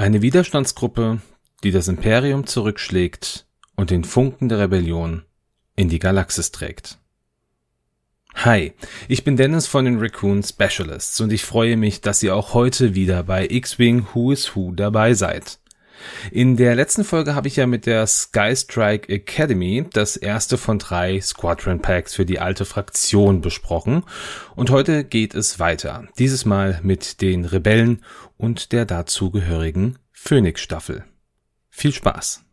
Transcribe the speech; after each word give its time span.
Eine 0.00 0.22
Widerstandsgruppe, 0.22 1.20
die 1.62 1.72
das 1.72 1.86
Imperium 1.86 2.46
zurückschlägt 2.46 3.44
und 3.76 3.90
den 3.90 4.02
Funken 4.02 4.48
der 4.48 4.58
Rebellion 4.58 5.26
in 5.76 5.90
die 5.90 5.98
Galaxis 5.98 6.52
trägt. 6.52 6.96
Hi, 8.34 8.72
ich 9.08 9.24
bin 9.24 9.36
Dennis 9.36 9.66
von 9.66 9.84
den 9.84 9.98
Raccoon 9.98 10.42
Specialists 10.42 11.20
und 11.20 11.30
ich 11.34 11.44
freue 11.44 11.76
mich, 11.76 12.00
dass 12.00 12.22
ihr 12.22 12.34
auch 12.34 12.54
heute 12.54 12.94
wieder 12.94 13.22
bei 13.24 13.46
X-Wing 13.46 14.06
Who 14.14 14.32
is 14.32 14.56
Who 14.56 14.72
dabei 14.72 15.12
seid. 15.12 15.59
In 16.30 16.56
der 16.56 16.74
letzten 16.74 17.04
Folge 17.04 17.34
habe 17.34 17.48
ich 17.48 17.56
ja 17.56 17.66
mit 17.66 17.86
der 17.86 18.06
Sky 18.06 18.54
Strike 18.54 19.12
Academy 19.12 19.86
das 19.92 20.16
erste 20.16 20.58
von 20.58 20.78
drei 20.78 21.20
Squadron 21.20 21.80
Packs 21.80 22.14
für 22.14 22.26
die 22.26 22.38
alte 22.38 22.64
Fraktion 22.64 23.40
besprochen 23.40 24.04
und 24.56 24.70
heute 24.70 25.04
geht 25.04 25.34
es 25.34 25.58
weiter. 25.58 26.08
Dieses 26.18 26.44
Mal 26.44 26.80
mit 26.82 27.20
den 27.20 27.44
Rebellen 27.44 28.04
und 28.36 28.72
der 28.72 28.84
dazugehörigen 28.84 29.98
Phoenix 30.12 30.60
Staffel. 30.60 31.04
Viel 31.68 31.92
Spaß! 31.92 32.44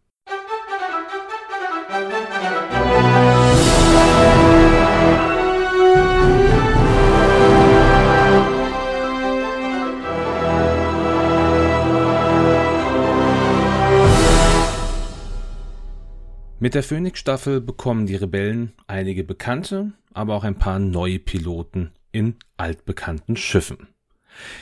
Mit 16.59 16.73
der 16.73 16.81
Phoenix-Staffel 16.81 17.61
bekommen 17.61 18.07
die 18.07 18.15
Rebellen 18.15 18.73
einige 18.87 19.23
bekannte, 19.23 19.91
aber 20.11 20.33
auch 20.33 20.43
ein 20.43 20.57
paar 20.57 20.79
neue 20.79 21.19
Piloten 21.19 21.91
in 22.11 22.35
altbekannten 22.57 23.37
Schiffen. 23.37 23.89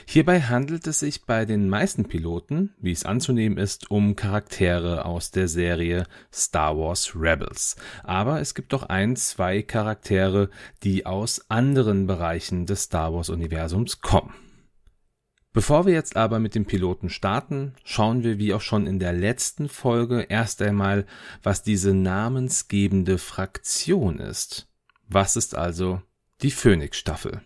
Hierbei 0.06 0.42
handelt 0.42 0.88
es 0.88 1.00
sich 1.00 1.24
bei 1.26 1.46
den 1.46 1.70
meisten 1.70 2.04
Piloten, 2.06 2.74
wie 2.82 2.92
es 2.92 3.06
anzunehmen 3.06 3.58
ist, 3.58 3.92
um 3.92 4.18
Charaktere 4.18 5.06
aus 5.06 5.32
der 5.32 5.48
Serie 5.48 6.06
Star 6.34 6.78
Wars 6.78 7.14
Rebels. 7.16 7.78
Aber 8.04 8.42
es 8.42 8.56
gibt 8.56 8.74
auch 8.74 8.84
ein, 8.84 9.16
zwei 9.16 9.62
Charaktere, 9.62 10.50
die 10.84 11.06
aus 11.06 11.50
anderen 11.50 12.08
Bereichen 12.08 12.66
des 12.66 12.84
Star 12.84 13.14
Wars 13.14 13.30
Universums 13.30 14.02
kommen. 14.02 14.34
Bevor 15.56 15.86
wir 15.86 15.94
jetzt 15.94 16.18
aber 16.18 16.40
mit 16.40 16.54
dem 16.54 16.66
Piloten 16.66 17.10
starten, 17.10 17.76
schauen 17.86 18.24
wir 18.24 18.38
wie 18.40 18.54
auch 18.54 18.60
schon 18.60 18.86
in 18.86 19.00
der 19.00 19.14
letzten 19.14 19.70
Folge 19.70 20.24
erst 20.28 20.62
einmal, 20.62 21.06
was 21.44 21.64
diese 21.64 21.94
namensgebende 21.94 23.18
Fraktion 23.18 24.20
ist. 24.20 24.68
Was 25.08 25.38
ist 25.38 25.56
also 25.56 26.02
die 26.42 26.52
Phoenix-Staffel? 26.52 27.42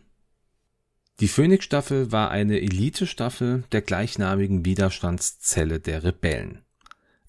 Die 1.20 1.28
Phoenix-Staffel 1.28 2.12
war 2.12 2.32
eine 2.32 2.60
Elite-Staffel 2.60 3.66
der 3.72 3.84
gleichnamigen 3.84 4.66
Widerstandszelle 4.66 5.80
der 5.80 6.04
Rebellen. 6.04 6.64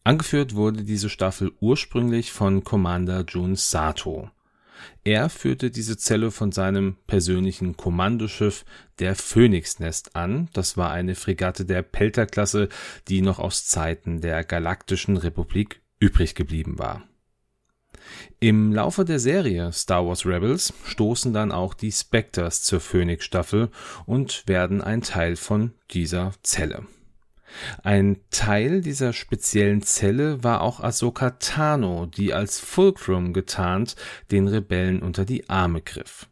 Angeführt 0.02 0.54
wurde 0.54 0.82
diese 0.84 1.10
Staffel 1.10 1.52
ursprünglich 1.60 2.32
von 2.32 2.64
Commander 2.64 3.26
Jun 3.28 3.54
Sato. 3.54 4.30
Er 5.04 5.28
führte 5.28 5.70
diese 5.70 5.96
Zelle 5.96 6.30
von 6.30 6.52
seinem 6.52 6.96
persönlichen 7.06 7.76
Kommandoschiff 7.76 8.64
der 8.98 9.14
Phoenix-Nest 9.14 10.16
an. 10.16 10.48
Das 10.52 10.76
war 10.76 10.90
eine 10.90 11.14
Fregatte 11.14 11.64
der 11.64 11.82
Pelter-Klasse, 11.82 12.68
die 13.08 13.22
noch 13.22 13.38
aus 13.38 13.66
Zeiten 13.66 14.20
der 14.20 14.44
Galaktischen 14.44 15.16
Republik 15.16 15.80
übrig 15.98 16.34
geblieben 16.34 16.78
war. 16.78 17.02
Im 18.40 18.72
Laufe 18.72 19.04
der 19.04 19.18
Serie 19.18 19.72
Star 19.72 20.06
Wars 20.06 20.24
Rebels 20.24 20.72
stoßen 20.84 21.32
dann 21.32 21.52
auch 21.52 21.74
die 21.74 21.92
Spectres 21.92 22.62
zur 22.62 22.80
Phoenix-Staffel 22.80 23.70
und 24.06 24.44
werden 24.46 24.80
ein 24.80 25.02
Teil 25.02 25.36
von 25.36 25.72
dieser 25.90 26.32
Zelle. 26.42 26.86
Ein 27.82 28.18
Teil 28.30 28.80
dieser 28.80 29.12
speziellen 29.12 29.82
Zelle 29.82 30.42
war 30.42 30.60
auch 30.60 30.80
Ahsoka 30.80 31.30
Tano, 31.30 32.06
die 32.06 32.32
als 32.32 32.58
Fulcrum 32.58 33.32
getarnt 33.32 33.96
den 34.30 34.48
Rebellen 34.48 35.02
unter 35.02 35.24
die 35.24 35.48
Arme 35.48 35.80
griff. 35.80 36.28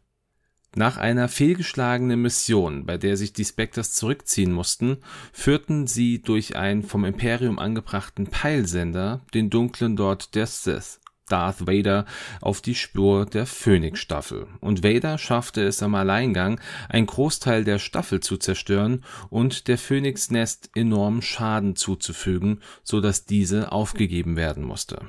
Nach 0.75 0.97
einer 0.97 1.27
fehlgeschlagenen 1.27 2.21
Mission, 2.21 2.85
bei 2.85 2.97
der 2.97 3.17
sich 3.17 3.33
die 3.33 3.45
Spectres 3.45 3.93
zurückziehen 3.93 4.51
mussten, 4.51 4.97
führten 5.33 5.87
sie 5.87 6.21
durch 6.21 6.55
einen 6.55 6.83
vom 6.83 7.05
Imperium 7.05 7.57
angebrachten 7.57 8.27
Peilsender 8.27 9.21
den 9.33 9.49
dunklen 9.49 9.97
Lord 9.97 10.35
der 10.35 10.45
Sith 10.45 10.99
Darth 11.31 11.67
Vader 11.67 12.05
auf 12.41 12.61
die 12.61 12.75
Spur 12.75 13.25
der 13.25 13.45
Phoenix-Staffel. 13.45 14.47
Und 14.59 14.83
Vader 14.83 15.17
schaffte 15.17 15.61
es 15.63 15.81
am 15.81 15.95
Alleingang, 15.95 16.59
einen 16.89 17.07
Großteil 17.07 17.63
der 17.63 17.79
Staffel 17.79 18.19
zu 18.19 18.37
zerstören 18.37 19.03
und 19.29 19.67
der 19.67 19.77
Phoenix-Nest 19.77 20.71
enormen 20.75 21.21
Schaden 21.21 21.75
zuzufügen, 21.75 22.61
so 22.83 23.01
dass 23.01 23.25
diese 23.25 23.71
aufgegeben 23.71 24.35
werden 24.35 24.63
musste. 24.63 25.01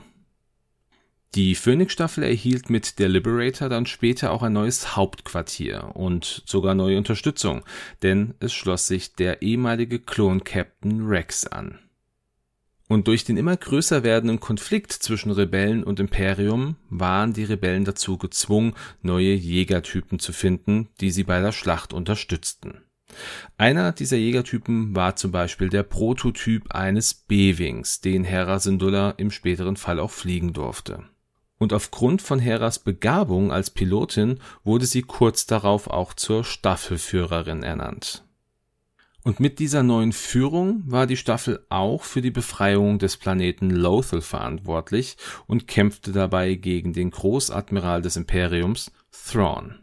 Die 1.36 1.54
Phoenix-Staffel 1.54 2.24
erhielt 2.24 2.70
mit 2.70 2.98
der 2.98 3.08
Liberator 3.08 3.68
dann 3.68 3.86
später 3.86 4.32
auch 4.32 4.42
ein 4.42 4.52
neues 4.52 4.96
Hauptquartier 4.96 5.92
und 5.94 6.42
sogar 6.44 6.74
neue 6.74 6.98
Unterstützung, 6.98 7.62
denn 8.02 8.34
es 8.40 8.52
schloss 8.52 8.88
sich 8.88 9.14
der 9.14 9.40
ehemalige 9.40 10.00
Klon-Captain 10.00 11.06
Rex 11.06 11.46
an. 11.46 11.78
Und 12.90 13.06
durch 13.06 13.22
den 13.22 13.36
immer 13.36 13.56
größer 13.56 14.02
werdenden 14.02 14.40
Konflikt 14.40 14.92
zwischen 14.92 15.30
Rebellen 15.30 15.84
und 15.84 16.00
Imperium 16.00 16.74
waren 16.88 17.32
die 17.32 17.44
Rebellen 17.44 17.84
dazu 17.84 18.18
gezwungen, 18.18 18.74
neue 19.00 19.32
Jägertypen 19.32 20.18
zu 20.18 20.32
finden, 20.32 20.88
die 21.00 21.12
sie 21.12 21.22
bei 21.22 21.40
der 21.40 21.52
Schlacht 21.52 21.92
unterstützten. 21.92 22.82
Einer 23.56 23.92
dieser 23.92 24.16
Jägertypen 24.16 24.96
war 24.96 25.14
zum 25.14 25.30
Beispiel 25.30 25.68
der 25.68 25.84
Prototyp 25.84 26.74
eines 26.74 27.14
B-Wings, 27.14 28.00
den 28.00 28.24
Hera 28.24 28.58
Syndulla 28.58 29.10
im 29.10 29.30
späteren 29.30 29.76
Fall 29.76 30.00
auch 30.00 30.10
fliegen 30.10 30.52
durfte. 30.52 31.04
Und 31.58 31.72
aufgrund 31.72 32.22
von 32.22 32.40
Heras 32.40 32.80
Begabung 32.80 33.52
als 33.52 33.70
Pilotin 33.70 34.40
wurde 34.64 34.86
sie 34.86 35.02
kurz 35.02 35.46
darauf 35.46 35.86
auch 35.86 36.12
zur 36.12 36.42
Staffelführerin 36.42 37.62
ernannt. 37.62 38.24
Und 39.22 39.38
mit 39.38 39.58
dieser 39.58 39.82
neuen 39.82 40.12
Führung 40.12 40.82
war 40.86 41.06
die 41.06 41.16
Staffel 41.16 41.64
auch 41.68 42.04
für 42.04 42.22
die 42.22 42.30
Befreiung 42.30 42.98
des 42.98 43.18
Planeten 43.18 43.70
Lothal 43.70 44.22
verantwortlich 44.22 45.16
und 45.46 45.66
kämpfte 45.66 46.12
dabei 46.12 46.54
gegen 46.54 46.94
den 46.94 47.10
Großadmiral 47.10 48.00
des 48.00 48.16
Imperiums, 48.16 48.92
Thrawn. 49.12 49.74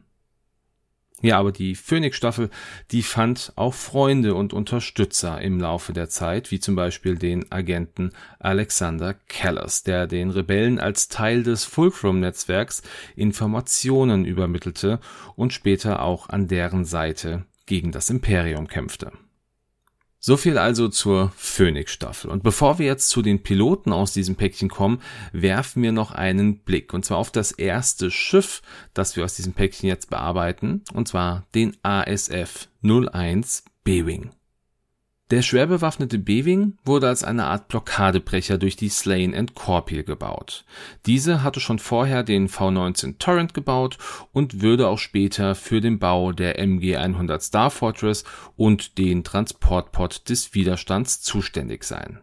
Ja, 1.22 1.40
aber 1.40 1.52
die 1.52 1.74
Phoenix-Staffel, 1.74 2.52
die 2.92 3.02
fand 3.02 3.52
auch 3.56 3.74
Freunde 3.74 4.36
und 4.36 4.54
Unterstützer 4.54 5.42
im 5.42 5.60
Laufe 5.60 5.92
der 5.92 6.10
Zeit, 6.10 6.52
wie 6.52 6.60
zum 6.60 6.76
Beispiel 6.76 7.16
den 7.18 7.52
Agenten 7.52 8.12
Alexander 8.38 9.16
Callas, 9.28 9.82
der 9.82 10.06
den 10.06 10.30
Rebellen 10.30 10.80
als 10.80 11.08
Teil 11.08 11.42
des 11.42 11.64
Fulcrum-Netzwerks 11.66 12.84
Informationen 13.16 14.26
übermittelte 14.26 15.00
und 15.36 15.54
später 15.54 16.04
auch 16.04 16.30
an 16.30 16.48
deren 16.48 16.86
Seite 16.86 17.46
gegen 17.66 17.92
das 17.92 18.12
Imperium 18.12 18.68
kämpfte. 18.68 19.12
So 20.28 20.36
viel 20.36 20.58
also 20.58 20.90
zur 20.90 21.32
Phoenix-Staffel. 21.38 22.30
Und 22.30 22.44
bevor 22.44 22.80
wir 22.80 22.86
jetzt 22.86 23.08
zu 23.08 23.22
den 23.22 23.44
Piloten 23.44 23.94
aus 23.94 24.12
diesem 24.12 24.36
Päckchen 24.36 24.68
kommen, 24.68 25.00
werfen 25.32 25.82
wir 25.82 25.94
noch 25.94 26.12
einen 26.12 26.60
Blick. 26.66 26.94
Und 26.94 27.06
zwar 27.06 27.18
auf 27.18 27.32
das 27.32 27.54
erste 27.54 28.12
Schiff, 28.12 28.62
das 28.94 29.16
wir 29.16 29.24
aus 29.24 29.36
diesem 29.36 29.54
Päckchen 29.54 29.88
jetzt 29.88 30.10
bearbeiten. 30.10 30.84
Und 30.94 31.08
zwar 31.08 31.48
den 31.56 31.78
ASF 31.82 32.68
01 32.84 33.64
B-Wing. 33.86 34.32
Der 35.30 35.42
schwer 35.42 35.68
bewaffnete 35.68 36.20
B-Wing 36.20 36.78
wurde 36.86 37.10
als 37.10 37.26
eine 37.26 37.48
Art 37.48 37.68
Blockadebrecher 37.68 38.58
durch 38.58 38.78
die 38.78 38.88
Slane 38.88 39.38
and 39.38 39.56
Corpil 39.56 40.04
gebaut. 40.04 40.64
Diese 41.06 41.44
hatte 41.44 41.60
schon 41.60 41.80
vorher 41.80 42.24
den 42.24 42.48
V-19 42.48 43.18
Torrent 43.18 43.54
gebaut 43.54 43.98
und 44.32 44.62
würde 44.62 44.88
auch 44.88 45.00
später 45.00 45.54
für 45.54 45.82
den 45.82 46.00
Bau 46.00 46.32
der 46.32 46.58
MG-100 46.60 47.42
Star 47.42 47.70
Fortress 47.70 48.24
und 48.56 48.98
den 48.98 49.26
Transportpod 49.26 50.30
des 50.30 50.54
Widerstands 50.54 51.20
zuständig 51.22 51.84
sein. 51.84 52.22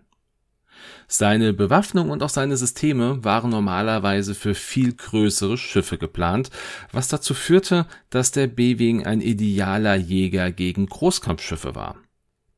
Seine 1.06 1.52
Bewaffnung 1.52 2.08
und 2.08 2.22
auch 2.22 2.30
seine 2.30 2.56
Systeme 2.56 3.22
waren 3.22 3.50
normalerweise 3.50 4.34
für 4.34 4.54
viel 4.54 4.94
größere 4.94 5.58
Schiffe 5.58 5.98
geplant, 5.98 6.48
was 6.90 7.08
dazu 7.08 7.34
führte, 7.34 7.84
dass 8.08 8.30
der 8.30 8.46
B-Wing 8.46 9.04
ein 9.04 9.20
idealer 9.20 9.94
Jäger 9.94 10.50
gegen 10.50 10.86
Großkampfschiffe 10.86 11.74
war. 11.74 11.96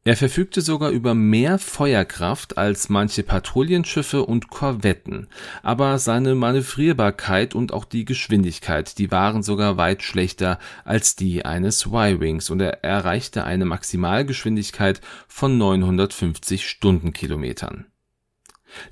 Er 0.07 0.17
verfügte 0.17 0.61
sogar 0.61 0.91
über 0.91 1.17
mehr 1.17 1.59
Feuerkraft 1.59 2.59
als 2.59 2.89
manche 2.89 3.25
Patrouillenschiffe 3.25 4.23
und 4.23 4.51
Korvetten, 4.51 5.27
aber 5.65 5.99
seine 5.99 6.37
Manövrierbarkeit 6.37 7.57
und 7.57 7.73
auch 7.73 7.85
die 7.85 8.05
Geschwindigkeit, 8.05 8.99
die 8.99 9.11
waren 9.11 9.43
sogar 9.43 9.79
weit 9.79 10.05
schlechter 10.05 10.61
als 10.85 11.17
die 11.17 11.45
eines 11.45 11.87
Y-Wings 11.87 12.51
und 12.51 12.61
er 12.61 12.85
erreichte 12.85 13.43
eine 13.43 13.65
Maximalgeschwindigkeit 13.65 15.01
von 15.27 15.59
950 15.59 16.69
Stundenkilometern. 16.69 17.87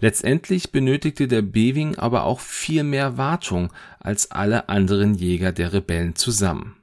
Letztendlich 0.01 0.73
benötigte 0.73 1.29
der 1.29 1.43
B-Wing 1.43 1.95
aber 1.95 2.25
auch 2.25 2.41
viel 2.41 2.83
mehr 2.83 3.17
Wartung 3.17 3.73
als 4.01 4.33
alle 4.33 4.69
anderen 4.69 5.15
Jäger 5.15 5.53
der 5.53 5.73
Rebellen 5.73 6.17
zusammen 6.17 6.75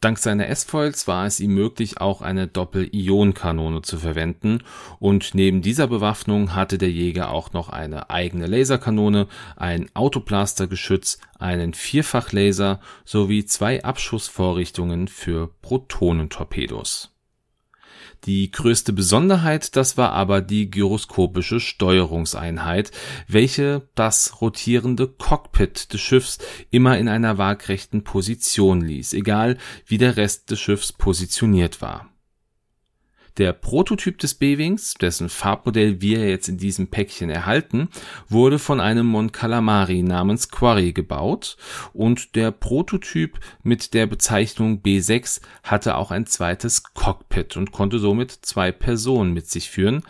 Dank 0.00 0.18
seiner 0.18 0.48
S-Foils 0.48 1.06
war 1.06 1.26
es 1.26 1.40
ihm 1.40 1.54
möglich, 1.54 2.00
auch 2.00 2.22
eine 2.22 2.46
Doppel-Ion-Kanone 2.46 3.82
zu 3.82 3.98
verwenden. 3.98 4.62
Und 4.98 5.34
neben 5.34 5.60
dieser 5.60 5.88
Bewaffnung 5.88 6.54
hatte 6.54 6.78
der 6.78 6.90
Jäger 6.90 7.30
auch 7.30 7.52
noch 7.52 7.68
eine 7.68 8.08
eigene 8.08 8.46
Laserkanone, 8.46 9.26
ein 9.56 9.90
Autoblastergeschütz, 9.92 11.18
einen 11.38 11.74
Vierfachlaser 11.74 12.80
sowie 13.04 13.44
zwei 13.44 13.84
Abschussvorrichtungen 13.84 15.06
für 15.06 15.50
Protonentorpedos 15.60 17.14
die 18.24 18.50
größte 18.50 18.92
Besonderheit, 18.92 19.76
das 19.76 19.96
war 19.96 20.12
aber 20.12 20.40
die 20.40 20.70
gyroskopische 20.70 21.60
Steuerungseinheit, 21.60 22.90
welche 23.28 23.88
das 23.94 24.40
rotierende 24.40 25.08
Cockpit 25.08 25.92
des 25.92 26.00
Schiffs 26.00 26.38
immer 26.70 26.98
in 26.98 27.08
einer 27.08 27.38
waagrechten 27.38 28.04
Position 28.04 28.80
ließ, 28.80 29.14
egal 29.14 29.56
wie 29.86 29.98
der 29.98 30.16
Rest 30.16 30.50
des 30.50 30.60
Schiffs 30.60 30.92
positioniert 30.92 31.80
war 31.80 32.09
der 33.40 33.54
Prototyp 33.54 34.18
des 34.18 34.34
B-Wings, 34.34 34.94
dessen 35.00 35.30
Farbmodell 35.30 36.02
wir 36.02 36.28
jetzt 36.28 36.48
in 36.48 36.58
diesem 36.58 36.88
Päckchen 36.88 37.30
erhalten, 37.30 37.88
wurde 38.28 38.58
von 38.58 38.80
einem 38.80 39.06
Mon 39.06 39.32
Calamari 39.32 40.02
namens 40.02 40.50
Quarry 40.50 40.92
gebaut 40.92 41.56
und 41.94 42.36
der 42.36 42.50
Prototyp 42.50 43.40
mit 43.62 43.94
der 43.94 44.06
Bezeichnung 44.06 44.82
B6 44.82 45.40
hatte 45.62 45.96
auch 45.96 46.10
ein 46.10 46.26
zweites 46.26 46.82
Cockpit 46.92 47.56
und 47.56 47.72
konnte 47.72 47.98
somit 47.98 48.30
zwei 48.30 48.72
Personen 48.72 49.32
mit 49.32 49.48
sich 49.48 49.70
führen. 49.70 50.02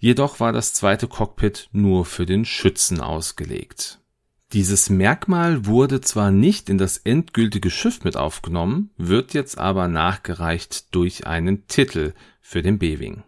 Jedoch 0.00 0.40
war 0.40 0.52
das 0.52 0.74
zweite 0.74 1.06
Cockpit 1.06 1.68
nur 1.70 2.04
für 2.04 2.26
den 2.26 2.44
Schützen 2.44 3.00
ausgelegt. 3.00 4.01
Dieses 4.52 4.90
Merkmal 4.90 5.64
wurde 5.64 6.02
zwar 6.02 6.30
nicht 6.30 6.68
in 6.68 6.76
das 6.76 6.98
endgültige 6.98 7.70
Schiff 7.70 8.04
mit 8.04 8.18
aufgenommen, 8.18 8.90
wird 8.98 9.32
jetzt 9.32 9.56
aber 9.56 9.88
nachgereicht 9.88 10.94
durch 10.94 11.26
einen 11.26 11.66
Titel 11.68 12.12
für 12.42 12.60
den 12.60 12.78
B-Wing. 12.78 13.22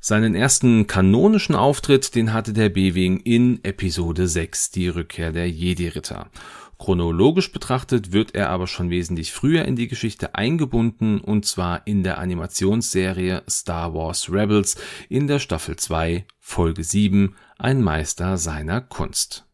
Seinen 0.00 0.34
ersten 0.34 0.88
kanonischen 0.88 1.54
Auftritt, 1.54 2.16
den 2.16 2.32
hatte 2.32 2.52
der 2.52 2.68
B-Wing 2.68 3.20
in 3.20 3.62
Episode 3.62 4.26
6, 4.26 4.72
die 4.72 4.88
Rückkehr 4.88 5.30
der 5.30 5.48
Jedi-Ritter. 5.48 6.30
Chronologisch 6.78 7.52
betrachtet 7.52 8.12
wird 8.12 8.34
er 8.34 8.50
aber 8.50 8.66
schon 8.66 8.90
wesentlich 8.90 9.32
früher 9.32 9.64
in 9.66 9.76
die 9.76 9.86
Geschichte 9.86 10.34
eingebunden 10.34 11.20
und 11.20 11.46
zwar 11.46 11.86
in 11.86 12.02
der 12.02 12.18
Animationsserie 12.18 13.44
Star 13.48 13.94
Wars 13.94 14.32
Rebels 14.32 14.76
in 15.08 15.28
der 15.28 15.38
Staffel 15.38 15.76
2, 15.76 16.24
Folge 16.40 16.82
7, 16.82 17.36
ein 17.56 17.82
Meister 17.82 18.36
seiner 18.36 18.80
Kunst. 18.80 19.47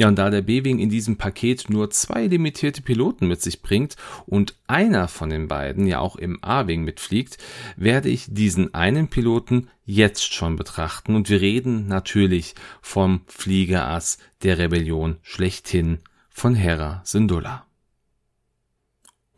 Ja, 0.00 0.08
und 0.08 0.18
da 0.18 0.30
der 0.30 0.40
B-Wing 0.40 0.78
in 0.78 0.88
diesem 0.88 1.16
Paket 1.16 1.68
nur 1.68 1.90
zwei 1.90 2.26
limitierte 2.26 2.80
Piloten 2.80 3.28
mit 3.28 3.42
sich 3.42 3.60
bringt 3.60 3.96
und 4.24 4.54
einer 4.66 5.08
von 5.08 5.28
den 5.28 5.46
beiden 5.46 5.86
ja 5.86 5.98
auch 5.98 6.16
im 6.16 6.42
A-Wing 6.42 6.84
mitfliegt, 6.84 7.36
werde 7.76 8.08
ich 8.08 8.24
diesen 8.30 8.72
einen 8.72 9.08
Piloten 9.08 9.68
jetzt 9.84 10.32
schon 10.32 10.56
betrachten 10.56 11.14
und 11.14 11.28
wir 11.28 11.42
reden 11.42 11.86
natürlich 11.86 12.54
vom 12.80 13.20
Fliegerass 13.26 14.16
der 14.42 14.56
Rebellion 14.56 15.18
schlechthin 15.20 15.98
von 16.30 16.54
Hera 16.54 17.02
Syndulla. 17.04 17.66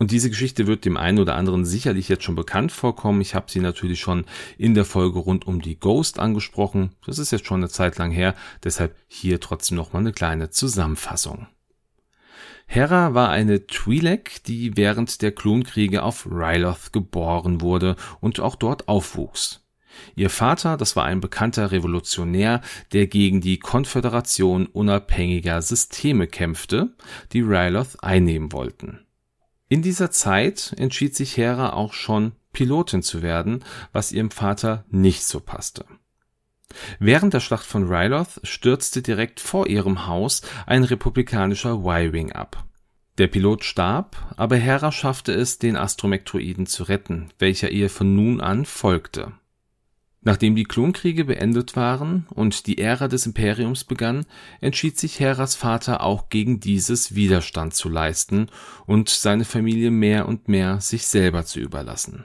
Und 0.03 0.11
diese 0.11 0.29
Geschichte 0.29 0.67
wird 0.67 0.83
dem 0.83 0.97
einen 0.97 1.19
oder 1.19 1.35
anderen 1.35 1.63
sicherlich 1.63 2.09
jetzt 2.09 2.25
schon 2.25 2.35
bekannt 2.35 2.73
vorkommen. 2.73 3.21
Ich 3.21 3.35
habe 3.35 3.49
sie 3.49 3.61
natürlich 3.61 4.01
schon 4.01 4.25
in 4.57 4.73
der 4.73 4.83
Folge 4.83 5.17
rund 5.17 5.47
um 5.47 5.61
die 5.61 5.79
Ghost 5.79 6.19
angesprochen. 6.19 6.89
Das 7.05 7.19
ist 7.19 7.31
jetzt 7.31 7.45
schon 7.45 7.61
eine 7.61 7.69
Zeit 7.69 7.97
lang 7.97 8.11
her, 8.11 8.35
deshalb 8.65 8.97
hier 9.07 9.39
trotzdem 9.39 9.77
noch 9.77 9.93
mal 9.93 9.99
eine 9.99 10.11
kleine 10.11 10.49
Zusammenfassung. 10.49 11.47
Hera 12.65 13.13
war 13.13 13.29
eine 13.29 13.59
Twi'lek, 13.59 14.43
die 14.45 14.75
während 14.75 15.21
der 15.21 15.31
Klonkriege 15.31 16.03
auf 16.03 16.27
Ryloth 16.29 16.91
geboren 16.91 17.61
wurde 17.61 17.95
und 18.19 18.41
auch 18.41 18.57
dort 18.57 18.89
aufwuchs. 18.89 19.61
Ihr 20.17 20.29
Vater, 20.29 20.75
das 20.75 20.97
war 20.97 21.05
ein 21.05 21.21
bekannter 21.21 21.71
Revolutionär, 21.71 22.59
der 22.91 23.07
gegen 23.07 23.39
die 23.39 23.57
Konföderation 23.57 24.65
unabhängiger 24.65 25.61
Systeme 25.61 26.27
kämpfte, 26.27 26.93
die 27.31 27.39
Ryloth 27.39 28.03
einnehmen 28.03 28.51
wollten. 28.51 28.99
In 29.73 29.81
dieser 29.81 30.11
Zeit 30.11 30.75
entschied 30.77 31.15
sich 31.15 31.35
Hera 31.35 31.73
auch 31.73 31.93
schon 31.93 32.33
Pilotin 32.51 33.01
zu 33.01 33.23
werden, 33.23 33.65
was 33.91 34.11
ihrem 34.11 34.29
Vater 34.29 34.85
nicht 34.91 35.25
so 35.25 35.39
passte. 35.39 35.85
Während 36.99 37.33
der 37.33 37.39
Schlacht 37.39 37.65
von 37.65 37.87
Ryloth 37.87 38.39
stürzte 38.43 39.01
direkt 39.01 39.39
vor 39.39 39.65
ihrem 39.65 40.05
Haus 40.05 40.43
ein 40.67 40.83
republikanischer 40.83 41.83
Y-Wing 41.83 42.33
ab. 42.33 42.65
Der 43.17 43.25
Pilot 43.25 43.63
starb, 43.63 44.15
aber 44.37 44.57
Hera 44.57 44.91
schaffte 44.91 45.33
es, 45.33 45.57
den 45.57 45.75
Astromektroiden 45.75 46.67
zu 46.67 46.83
retten, 46.83 47.31
welcher 47.39 47.71
ihr 47.71 47.89
von 47.89 48.15
nun 48.15 48.41
an 48.41 48.65
folgte. 48.65 49.31
Nachdem 50.25 50.55
die 50.55 50.63
Klonkriege 50.63 51.25
beendet 51.25 51.75
waren 51.75 52.25
und 52.29 52.67
die 52.67 52.77
Ära 52.77 53.09
des 53.09 53.25
Imperiums 53.25 53.83
begann, 53.83 54.25
entschied 54.61 54.97
sich 54.97 55.19
Heras 55.19 55.55
Vater 55.55 56.01
auch 56.01 56.29
gegen 56.29 56.61
dieses 56.61 57.13
Widerstand 57.13 57.73
zu 57.73 57.89
leisten 57.89 58.47
und 58.85 59.09
seine 59.09 59.43
Familie 59.43 59.91
mehr 59.91 60.27
und 60.27 60.47
mehr 60.47 60.79
sich 60.79 61.07
selber 61.07 61.45
zu 61.45 61.59
überlassen. 61.59 62.23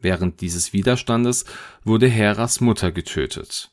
Während 0.00 0.40
dieses 0.40 0.72
Widerstandes 0.72 1.44
wurde 1.84 2.08
Heras 2.08 2.60
Mutter 2.60 2.92
getötet. 2.92 3.72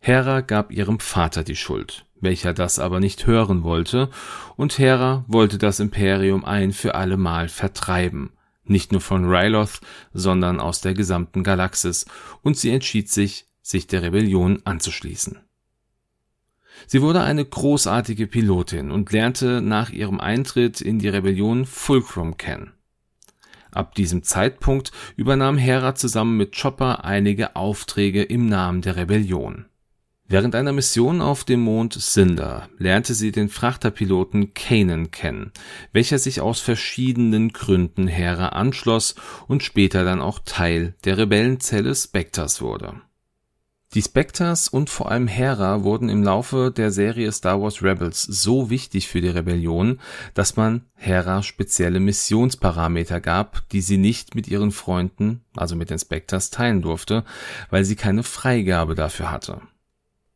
Hera 0.00 0.40
gab 0.40 0.72
ihrem 0.72 0.98
Vater 0.98 1.44
die 1.44 1.54
Schuld, 1.54 2.06
welcher 2.20 2.54
das 2.54 2.78
aber 2.78 2.98
nicht 2.98 3.26
hören 3.26 3.62
wollte, 3.62 4.08
und 4.56 4.78
Hera 4.78 5.24
wollte 5.28 5.58
das 5.58 5.80
Imperium 5.80 6.44
ein 6.44 6.72
für 6.72 6.94
allemal 6.94 7.48
vertreiben, 7.48 8.32
nicht 8.64 8.92
nur 8.92 9.00
von 9.00 9.24
Ryloth, 9.24 9.80
sondern 10.12 10.60
aus 10.60 10.80
der 10.80 10.94
gesamten 10.94 11.42
Galaxis, 11.42 12.06
und 12.42 12.56
sie 12.56 12.70
entschied 12.70 13.10
sich, 13.10 13.46
sich 13.60 13.86
der 13.86 14.02
Rebellion 14.02 14.60
anzuschließen. 14.64 15.40
Sie 16.86 17.02
wurde 17.02 17.22
eine 17.22 17.44
großartige 17.44 18.26
Pilotin 18.26 18.90
und 18.90 19.12
lernte 19.12 19.60
nach 19.60 19.90
ihrem 19.90 20.20
Eintritt 20.20 20.80
in 20.80 20.98
die 20.98 21.08
Rebellion 21.08 21.64
Fulcrum 21.66 22.36
kennen. 22.36 22.72
Ab 23.70 23.94
diesem 23.94 24.22
Zeitpunkt 24.22 24.92
übernahm 25.16 25.56
Hera 25.56 25.94
zusammen 25.94 26.36
mit 26.36 26.60
Chopper 26.60 27.04
einige 27.04 27.56
Aufträge 27.56 28.22
im 28.22 28.46
Namen 28.46 28.82
der 28.82 28.96
Rebellion. 28.96 29.66
Während 30.32 30.54
einer 30.54 30.72
Mission 30.72 31.20
auf 31.20 31.44
dem 31.44 31.60
Mond 31.60 31.92
Cinder 31.92 32.70
lernte 32.78 33.12
sie 33.12 33.32
den 33.32 33.50
Frachterpiloten 33.50 34.54
Kanan 34.54 35.10
kennen, 35.10 35.52
welcher 35.92 36.18
sich 36.18 36.40
aus 36.40 36.58
verschiedenen 36.58 37.52
Gründen 37.52 38.06
Hera 38.06 38.48
anschloss 38.48 39.14
und 39.46 39.62
später 39.62 40.04
dann 40.04 40.22
auch 40.22 40.38
Teil 40.42 40.94
der 41.04 41.18
Rebellenzelle 41.18 41.94
Spectres 41.94 42.62
wurde. 42.62 42.94
Die 43.92 44.00
Spectres 44.00 44.68
und 44.68 44.88
vor 44.88 45.10
allem 45.10 45.28
Hera 45.28 45.82
wurden 45.82 46.08
im 46.08 46.22
Laufe 46.22 46.72
der 46.74 46.92
Serie 46.92 47.30
Star 47.30 47.60
Wars 47.60 47.82
Rebels 47.82 48.22
so 48.22 48.70
wichtig 48.70 49.08
für 49.08 49.20
die 49.20 49.28
Rebellion, 49.28 50.00
dass 50.32 50.56
man 50.56 50.86
Hera 50.94 51.42
spezielle 51.42 52.00
Missionsparameter 52.00 53.20
gab, 53.20 53.68
die 53.68 53.82
sie 53.82 53.98
nicht 53.98 54.34
mit 54.34 54.48
ihren 54.48 54.70
Freunden, 54.70 55.44
also 55.54 55.76
mit 55.76 55.90
den 55.90 55.98
Spectres, 55.98 56.48
teilen 56.48 56.80
durfte, 56.80 57.22
weil 57.68 57.84
sie 57.84 57.96
keine 57.96 58.22
Freigabe 58.22 58.94
dafür 58.94 59.30
hatte. 59.30 59.60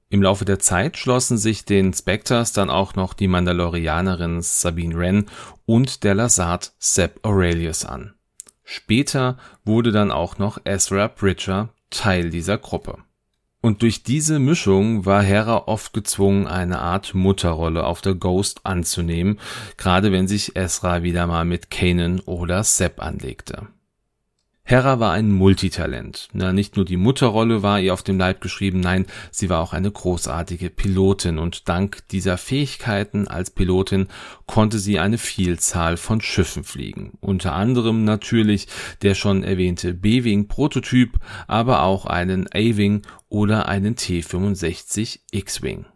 Im 0.09 0.23
Laufe 0.23 0.45
der 0.45 0.61
Zeit 0.61 0.97
schlossen 0.97 1.37
sich 1.37 1.65
den 1.65 1.93
Spectres 1.93 2.53
dann 2.53 2.71
auch 2.71 2.95
noch 2.95 3.13
die 3.13 3.27
Mandalorianerin 3.27 4.41
Sabine 4.41 4.97
Wren 4.97 5.27
und 5.65 6.05
der 6.05 6.15
Lazard 6.15 6.75
Sepp 6.79 7.25
Aurelius 7.25 7.85
an. 7.85 8.15
Später 8.63 9.37
wurde 9.65 9.91
dann 9.91 10.13
auch 10.13 10.39
noch 10.39 10.59
Ezra 10.65 11.09
Bridger 11.09 11.71
Teil 11.91 12.31
dieser 12.31 12.59
Gruppe. 12.59 12.99
Und 13.63 13.83
durch 13.83 14.05
diese 14.05 14.39
Mischung 14.39 15.07
war 15.07 15.23
Hera 15.23 15.65
oft 15.67 15.93
gezwungen, 15.93 16.47
eine 16.47 16.79
Art 16.79 17.15
Mutterrolle 17.15 17.85
auf 17.85 18.01
der 18.01 18.15
Ghost 18.15 18.61
anzunehmen, 18.65 19.41
gerade 19.77 20.13
wenn 20.13 20.29
sich 20.29 20.55
Ezra 20.55 21.03
wieder 21.03 21.27
mal 21.27 21.45
mit 21.45 21.69
Kanan 21.71 22.21
oder 22.21 22.63
Sepp 22.63 23.03
anlegte. 23.03 23.67
Hera 24.69 24.99
war 24.99 25.13
ein 25.13 25.31
Multitalent. 25.31 26.29
Na, 26.33 26.53
nicht 26.53 26.75
nur 26.75 26.85
die 26.85 26.97
Mutterrolle 26.97 27.63
war 27.63 27.79
ihr 27.79 27.95
auf 27.95 28.03
dem 28.03 28.19
Leib 28.19 28.41
geschrieben, 28.41 28.81
nein, 28.81 29.07
sie 29.31 29.49
war 29.49 29.63
auch 29.63 29.73
eine 29.73 29.93
großartige 29.93 30.71
Pilotin 30.71 31.39
und 31.39 31.69
dank 31.69 32.09
dieser 32.09 32.37
Fähigkeiten 32.37 33.29
als 33.29 33.51
Pilotin 33.51 34.09
konnte 34.47 34.81
sie 34.81 34.99
eine 34.99 35.19
Vielzahl 35.19 35.97
von 35.97 36.21
Schiffen 36.21 36.65
fliegen. 36.65 37.13
Unter 37.21 37.53
anderem 37.53 38.03
natürlich 38.03 38.67
der 39.03 39.15
schon 39.15 39.45
erwähnte 39.45 39.95
B-Wing 39.95 40.49
Prototyp, 40.49 41.21
aber 41.47 41.83
auch 41.83 42.05
einen 42.05 42.49
A-Wing 42.49 43.03
oder 43.29 43.69
einen 43.69 43.95
T-65 43.95 45.21
X-Wing. 45.31 45.87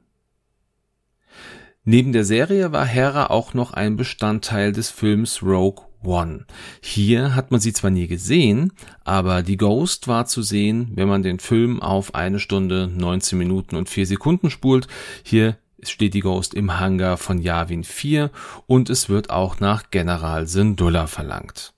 Neben 1.82 2.12
der 2.12 2.24
Serie 2.24 2.70
war 2.70 2.86
Hera 2.86 3.30
auch 3.30 3.52
noch 3.52 3.72
ein 3.72 3.96
Bestandteil 3.96 4.70
des 4.70 4.90
Films 4.90 5.42
Rogue 5.42 5.89
One. 6.02 6.46
Hier 6.80 7.34
hat 7.34 7.50
man 7.50 7.60
sie 7.60 7.72
zwar 7.72 7.90
nie 7.90 8.06
gesehen, 8.06 8.72
aber 9.04 9.42
die 9.42 9.56
Ghost 9.56 10.08
war 10.08 10.26
zu 10.26 10.42
sehen, 10.42 10.90
wenn 10.94 11.08
man 11.08 11.22
den 11.22 11.38
Film 11.38 11.80
auf 11.80 12.14
eine 12.14 12.38
Stunde 12.38 12.90
19 12.94 13.38
Minuten 13.38 13.76
und 13.76 13.88
4 13.88 14.06
Sekunden 14.06 14.50
spult. 14.50 14.86
Hier 15.22 15.56
steht 15.82 16.14
die 16.14 16.20
Ghost 16.20 16.54
im 16.54 16.78
Hangar 16.78 17.16
von 17.16 17.40
Yavin 17.40 17.84
4 17.84 18.30
und 18.66 18.90
es 18.90 19.08
wird 19.08 19.30
auch 19.30 19.60
nach 19.60 19.90
General 19.90 20.46
Syndulla 20.46 21.06
verlangt. 21.06 21.74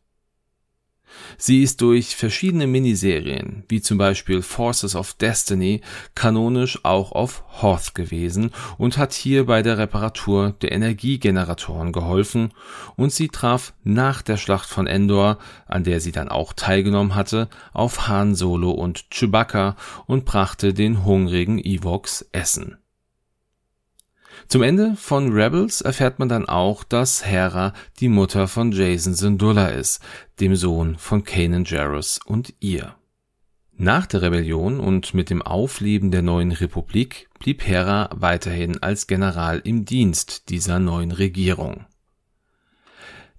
Sie 1.39 1.63
ist 1.63 1.81
durch 1.81 2.17
verschiedene 2.17 2.67
Miniserien, 2.67 3.65
wie 3.69 3.81
zum 3.81 3.99
Beispiel 3.99 4.43
Forces 4.43 4.97
of 4.97 5.15
Destiny, 5.15 5.81
kanonisch 6.15 6.79
auch 6.85 7.13
auf 7.13 7.45
Hoth 7.63 7.95
gewesen 7.95 8.51
und 8.79 8.99
hat 8.99 9.13
hier 9.13 9.47
bei 9.47 9.63
der 9.63 9.79
Reparatur 9.79 10.55
der 10.63 10.73
Energiegeneratoren 10.73 11.93
geholfen 11.93 12.53
und 12.97 13.13
sie 13.13 13.29
traf 13.29 13.73
nach 13.85 14.23
der 14.23 14.37
Schlacht 14.37 14.69
von 14.69 14.87
Endor, 14.87 15.39
an 15.67 15.85
der 15.85 16.01
sie 16.01 16.13
dann 16.13 16.29
auch 16.29 16.53
teilgenommen 16.53 17.15
hatte, 17.15 17.49
auf 17.73 18.09
Han 18.09 18.35
Solo 18.35 18.71
und 18.71 19.11
Chewbacca 19.11 19.77
und 20.07 20.25
brachte 20.25 20.75
den 20.75 21.05
hungrigen 21.05 21.59
Ewoks 21.59 22.27
Essen. 22.33 22.77
Zum 24.49 24.63
Ende 24.63 24.97
von 24.97 25.33
Rebels 25.33 25.81
erfährt 25.81 26.19
man 26.19 26.29
dann 26.29 26.47
auch, 26.47 26.85
dass 26.85 27.25
Hera 27.25 27.73
die 28.01 28.09
Mutter 28.09 28.49
von 28.49 28.73
Jason 28.73 29.15
Syndulla 29.15 29.69
ist, 29.69 30.03
dem 30.43 30.57
Sohn 30.57 30.97
von 30.99 31.23
Kanan 31.23 31.65
Jarrus 31.65 32.19
und 32.25 32.53
ihr. 32.59 32.97
Nach 33.77 34.07
der 34.07 34.23
Rebellion 34.23 34.81
und 34.81 35.15
mit 35.15 35.31
dem 35.31 35.41
Aufleben 35.41 36.11
der 36.11 36.23
neuen 36.23 36.51
Republik 36.51 37.29
blieb 37.39 37.65
Hera 37.65 38.11
weiterhin 38.13 38.83
als 38.83 39.07
General 39.07 39.61
im 39.63 39.85
Dienst 39.85 40.49
dieser 40.49 40.81
neuen 40.81 41.13
Regierung. 41.13 41.87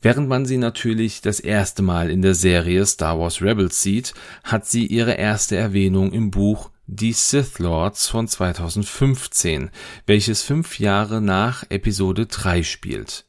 Während 0.01 0.29
man 0.29 0.45
sie 0.45 0.57
natürlich 0.57 1.19
das 1.19 1.41
erste 1.41 1.81
Mal 1.81 2.09
in 2.09 2.21
der 2.21 2.35
Serie 2.35 2.85
Star 2.85 3.19
Wars 3.19 3.41
Rebels 3.41 3.81
sieht, 3.81 4.13
hat 4.45 4.65
sie 4.65 4.85
ihre 4.85 5.15
erste 5.15 5.57
Erwähnung 5.57 6.13
im 6.13 6.31
Buch 6.31 6.71
die 6.87 7.11
Sith 7.11 7.59
Lords 7.59 8.07
von 8.07 8.29
2015, 8.29 9.71
welches 10.05 10.41
fünf 10.41 10.79
Jahre 10.79 11.21
nach 11.21 11.65
Episode 11.69 12.27
3 12.27 12.63
spielt. 12.63 13.25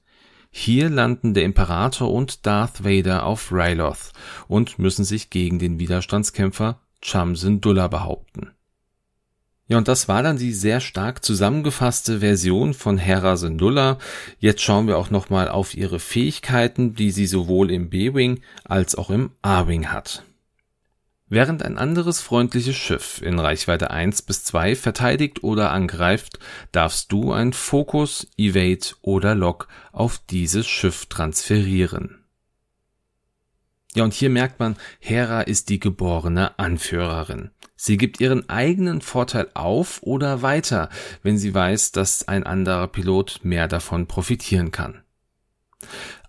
Hier 0.56 0.88
landen 0.88 1.34
der 1.34 1.42
Imperator 1.42 2.12
und 2.12 2.46
Darth 2.46 2.84
Vader 2.84 3.26
auf 3.26 3.50
Ryloth 3.50 4.12
und 4.46 4.78
müssen 4.78 5.04
sich 5.04 5.28
gegen 5.28 5.58
den 5.58 5.80
Widerstandskämpfer 5.80 6.78
Cham 7.02 7.34
Syndulla 7.34 7.88
behaupten. 7.88 8.52
Ja, 9.66 9.78
und 9.78 9.88
das 9.88 10.06
war 10.06 10.22
dann 10.22 10.38
die 10.38 10.52
sehr 10.52 10.78
stark 10.78 11.24
zusammengefasste 11.24 12.20
Version 12.20 12.72
von 12.72 12.98
Hera 12.98 13.36
Syndulla. 13.36 13.98
Jetzt 14.38 14.62
schauen 14.62 14.86
wir 14.86 14.96
auch 14.96 15.10
nochmal 15.10 15.48
auf 15.48 15.74
ihre 15.74 15.98
Fähigkeiten, 15.98 16.94
die 16.94 17.10
sie 17.10 17.26
sowohl 17.26 17.72
im 17.72 17.90
B-Wing 17.90 18.40
als 18.62 18.94
auch 18.94 19.10
im 19.10 19.32
A-Wing 19.42 19.88
hat. 19.88 20.22
Während 21.26 21.62
ein 21.62 21.78
anderes 21.78 22.20
freundliches 22.20 22.76
Schiff 22.76 23.22
in 23.22 23.38
Reichweite 23.38 23.90
1 23.90 24.22
bis 24.22 24.44
2 24.44 24.76
verteidigt 24.76 25.42
oder 25.42 25.70
angreift, 25.72 26.38
darfst 26.70 27.10
du 27.12 27.32
ein 27.32 27.52
Fokus, 27.54 28.26
Evade 28.36 28.94
oder 29.00 29.34
Lock 29.34 29.68
auf 29.92 30.18
dieses 30.18 30.66
Schiff 30.66 31.06
transferieren. 31.06 32.24
Ja, 33.94 34.04
und 34.04 34.12
hier 34.12 34.28
merkt 34.28 34.58
man, 34.58 34.76
Hera 34.98 35.42
ist 35.42 35.68
die 35.68 35.78
geborene 35.78 36.58
Anführerin. 36.58 37.52
Sie 37.76 37.96
gibt 37.96 38.20
ihren 38.20 38.48
eigenen 38.48 39.00
Vorteil 39.00 39.48
auf 39.54 40.02
oder 40.02 40.42
weiter, 40.42 40.90
wenn 41.22 41.38
sie 41.38 41.54
weiß, 41.54 41.92
dass 41.92 42.26
ein 42.26 42.44
anderer 42.44 42.88
Pilot 42.88 43.40
mehr 43.44 43.68
davon 43.68 44.06
profitieren 44.06 44.72
kann. 44.72 45.04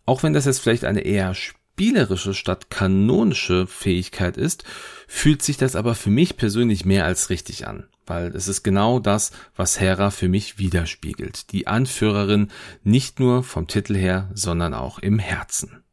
Auch 0.05 0.21
wenn 0.21 0.33
das 0.33 0.45
jetzt 0.45 0.59
vielleicht 0.59 0.85
eine 0.85 1.01
eher 1.01 1.33
spielerische 1.75 2.33
statt 2.33 2.69
kanonische 2.69 3.67
Fähigkeit 3.67 4.37
ist, 4.37 4.63
fühlt 5.09 5.41
sich 5.41 5.57
das 5.57 5.75
aber 5.75 5.93
für 5.93 6.09
mich 6.09 6.37
persönlich 6.37 6.85
mehr 6.85 7.03
als 7.03 7.29
richtig 7.29 7.67
an, 7.67 7.89
weil 8.05 8.33
es 8.33 8.47
ist 8.47 8.63
genau 8.63 8.99
das, 8.99 9.33
was 9.57 9.77
Hera 9.77 10.09
für 10.09 10.29
mich 10.29 10.57
widerspiegelt. 10.57 11.51
Die 11.51 11.67
Anführerin 11.67 12.49
nicht 12.85 13.19
nur 13.19 13.43
vom 13.43 13.67
Titel 13.67 13.93
her, 13.93 14.29
sondern 14.33 14.73
auch 14.73 14.99
im 14.99 15.19
Herzen. 15.19 15.83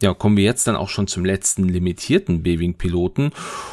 Ja, 0.00 0.14
kommen 0.14 0.36
wir 0.36 0.44
jetzt 0.44 0.68
dann 0.68 0.76
auch 0.76 0.88
schon 0.88 1.08
zum 1.08 1.24
letzten 1.24 1.68
limitierten 1.68 2.44
B-Wing-Piloten 2.44 3.32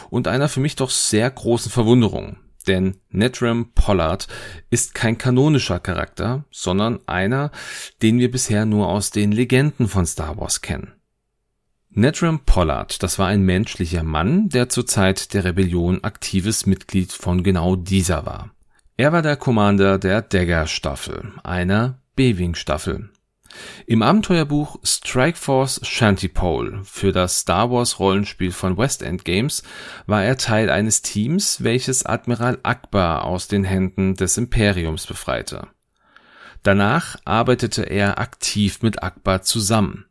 und 0.09 0.27
einer 0.27 0.49
für 0.49 0.61
mich 0.61 0.75
doch 0.75 0.89
sehr 0.89 1.29
großen 1.29 1.71
Verwunderung 1.71 2.37
denn 2.67 2.97
Netram 3.09 3.71
Pollard 3.73 4.27
ist 4.69 4.93
kein 4.93 5.17
kanonischer 5.17 5.79
Charakter, 5.79 6.45
sondern 6.51 6.99
einer, 7.07 7.51
den 8.01 8.19
wir 8.19 8.31
bisher 8.31 8.65
nur 8.65 8.87
aus 8.89 9.11
den 9.11 9.31
Legenden 9.31 9.87
von 9.87 10.05
Star 10.05 10.37
Wars 10.37 10.61
kennen. 10.61 10.93
Netram 11.91 12.45
Pollard, 12.45 13.01
das 13.01 13.17
war 13.17 13.27
ein 13.27 13.41
menschlicher 13.41 14.03
Mann, 14.03 14.49
der 14.49 14.69
zur 14.69 14.85
Zeit 14.85 15.33
der 15.33 15.43
Rebellion 15.43 16.03
aktives 16.03 16.65
Mitglied 16.65 17.11
von 17.11 17.43
genau 17.43 17.75
dieser 17.75 18.25
war. 18.25 18.51
Er 18.95 19.11
war 19.11 19.21
der 19.21 19.37
Commander 19.37 19.97
der 19.97 20.21
Dagger 20.21 20.67
Staffel, 20.67 21.31
einer 21.43 22.01
B-Wing 22.15 22.53
Staffel. 22.53 23.09
Im 23.85 24.01
Abenteuerbuch 24.01 24.79
Strikeforce 24.83 25.81
Shantypole 25.83 26.81
für 26.83 27.11
das 27.11 27.39
Star 27.39 27.71
Wars 27.71 27.99
Rollenspiel 27.99 28.51
von 28.51 28.77
West 28.77 29.01
End 29.01 29.25
Games 29.25 29.63
war 30.05 30.23
er 30.23 30.37
Teil 30.37 30.69
eines 30.69 31.01
Teams, 31.01 31.63
welches 31.63 32.05
Admiral 32.05 32.59
Akbar 32.63 33.25
aus 33.25 33.47
den 33.47 33.63
Händen 33.63 34.15
des 34.15 34.37
Imperiums 34.37 35.07
befreite. 35.07 35.67
Danach 36.63 37.15
arbeitete 37.25 37.83
er 37.83 38.19
aktiv 38.19 38.81
mit 38.81 39.01
Akbar 39.01 39.41
zusammen. 39.41 40.05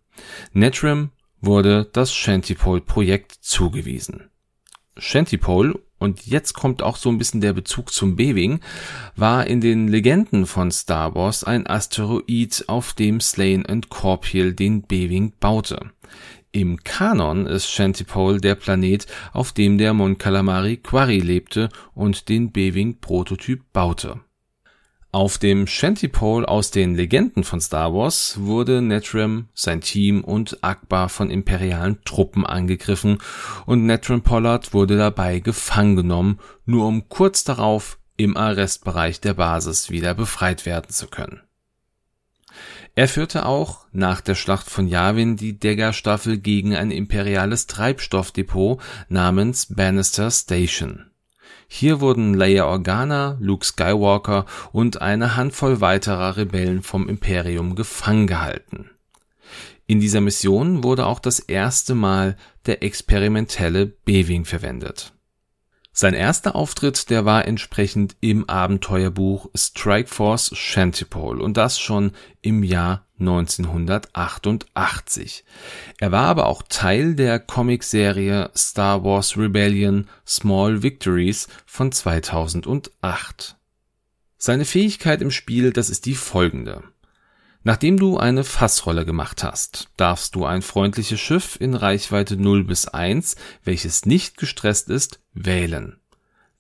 Netrim 0.52 1.11
wurde 1.40 1.88
das 1.92 2.12
Shantypole-Projekt 2.12 3.33
zugewiesen. 3.33 4.30
Shantypole 4.97 5.78
und 5.99 6.26
jetzt 6.26 6.55
kommt 6.55 6.83
auch 6.83 6.97
so 6.97 7.09
ein 7.09 7.19
bisschen 7.19 7.40
der 7.40 7.52
Bezug 7.52 7.93
zum 7.93 8.17
B-Wing, 8.17 8.61
war 9.17 9.47
in 9.47 9.61
den 9.61 9.88
Legenden 9.88 10.47
von 10.47 10.71
Star 10.71 11.14
Wars 11.14 11.45
ein 11.45 11.67
Asteroid, 11.67 12.64
auf 12.69 12.93
dem 12.93 13.21
Slane 13.21 13.64
und 13.69 13.88
Corpiel 13.88 14.52
den 14.52 14.83
B-Wing 14.83 15.33
baute. 15.40 15.90
Im 16.50 16.83
Kanon 16.83 17.47
ist 17.47 17.71
Shantipole 17.71 18.40
der 18.40 18.55
Planet, 18.55 19.07
auf 19.33 19.52
dem 19.52 19.76
der 19.76 19.93
Mon 19.93 20.17
Calamari 20.17 20.78
Quarry 20.78 21.19
lebte 21.19 21.69
und 21.95 22.28
den 22.28 22.52
B-Wing 22.52 23.00
Prototyp 23.00 23.62
baute. 23.73 24.21
Auf 25.11 25.38
dem 25.38 25.67
Shantipole 25.67 26.47
aus 26.47 26.71
den 26.71 26.95
Legenden 26.95 27.43
von 27.43 27.62
Star 27.62 27.95
Wars 27.95 28.37
wurde 28.41 28.83
Netram, 28.83 29.49
sein 29.55 29.81
Team 29.81 30.23
und 30.23 30.62
Akbar 30.62 31.09
von 31.09 31.31
imperialen 31.31 32.05
Truppen 32.05 32.45
angegriffen 32.45 33.17
und 33.65 33.87
Netram 33.87 34.21
Pollard 34.21 34.75
wurde 34.75 34.99
dabei 34.99 35.41
gefangen 35.41 35.97
genommen, 35.97 36.41
nur 36.67 36.87
um 36.87 37.09
kurz 37.09 37.43
darauf 37.43 37.99
im 38.19 38.37
Arrestbereich 38.37 39.19
der 39.23 39.33
Basis 39.33 39.88
wieder 39.88 40.12
befreit 40.12 40.67
werden 40.67 40.91
zu 40.91 41.07
können. 41.07 41.41
Er 42.95 43.09
führte 43.09 43.47
auch 43.47 43.87
nach 43.93 44.21
der 44.21 44.35
Schlacht 44.35 44.69
von 44.69 44.88
Yavin 44.88 45.37
die 45.37 45.59
Dagger-Staffel 45.59 46.37
gegen 46.37 46.75
ein 46.75 46.91
imperiales 46.91 47.67
Treibstoffdepot 47.67 48.79
namens 49.09 49.75
Bannister 49.75 50.31
Station 50.31 51.08
hier 51.68 52.00
wurden 52.00 52.34
Leia 52.34 52.64
Organa, 52.64 53.37
Luke 53.40 53.64
Skywalker 53.64 54.46
und 54.72 55.02
eine 55.02 55.37
Handvoll 55.37 55.80
weiterer 55.80 56.37
Rebellen 56.37 56.82
vom 56.82 57.08
Imperium 57.08 57.76
gefangen 57.76 58.26
gehalten. 58.26 58.90
In 59.87 60.00
dieser 60.00 60.20
Mission 60.20 60.82
wurde 60.82 61.06
auch 61.06 61.20
das 61.20 61.38
erste 61.38 61.94
Mal 61.94 62.37
der 62.66 62.82
experimentelle 62.82 63.87
B-Wing 63.87 64.44
verwendet 64.44 65.12
sein 66.00 66.14
erster 66.14 66.55
Auftritt, 66.55 67.11
der 67.11 67.25
war 67.25 67.49
entsprechend 67.49 68.14
im 68.21 68.49
Abenteuerbuch 68.49 69.50
Strikeforce 69.52 70.57
Shantipole 70.57 71.43
und 71.43 71.57
das 71.57 71.81
schon 71.81 72.12
im 72.40 72.62
Jahr 72.62 73.05
1988. 73.19 75.45
Er 75.99 76.12
war 76.12 76.26
aber 76.26 76.47
auch 76.47 76.62
Teil 76.69 77.17
der 77.17 77.40
Comicserie 77.40 78.52
Star 78.57 79.02
Wars 79.02 79.37
Rebellion 79.37 80.07
Small 80.25 80.85
Victories 80.85 81.49
von 81.67 81.90
2008. 81.90 83.57
Seine 84.37 84.67
Fähigkeit 84.67 85.21
im 85.21 85.33
Spiel, 85.33 85.73
das 85.73 85.90
ist 85.90 86.07
die 86.07 86.14
folgende. 86.14 86.85
Nachdem 87.68 87.98
du 87.98 88.16
eine 88.16 88.44
Fassrolle 88.44 89.04
gemacht 89.04 89.44
hast, 89.44 89.90
darfst 89.98 90.34
du 90.34 90.46
ein 90.46 90.62
freundliches 90.62 91.20
Schiff 91.20 91.58
in 91.60 91.75
Reichweite 91.75 92.38
0 92.38 92.64
bis 92.64 92.88
1, 92.88 93.37
welches 93.62 94.06
nicht 94.06 94.38
gestresst 94.38 94.88
ist, 94.88 95.20
wählen. 95.34 96.00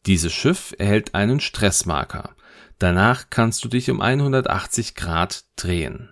Dieses 0.04 0.34
Schiff 0.34 0.74
erhält 0.76 1.14
einen 1.14 1.40
Stressmarker. 1.40 2.36
Danach 2.78 3.30
kannst 3.30 3.64
du 3.64 3.68
dich 3.68 3.90
um 3.90 4.02
180 4.02 4.96
Grad 4.96 5.44
drehen. 5.56 6.10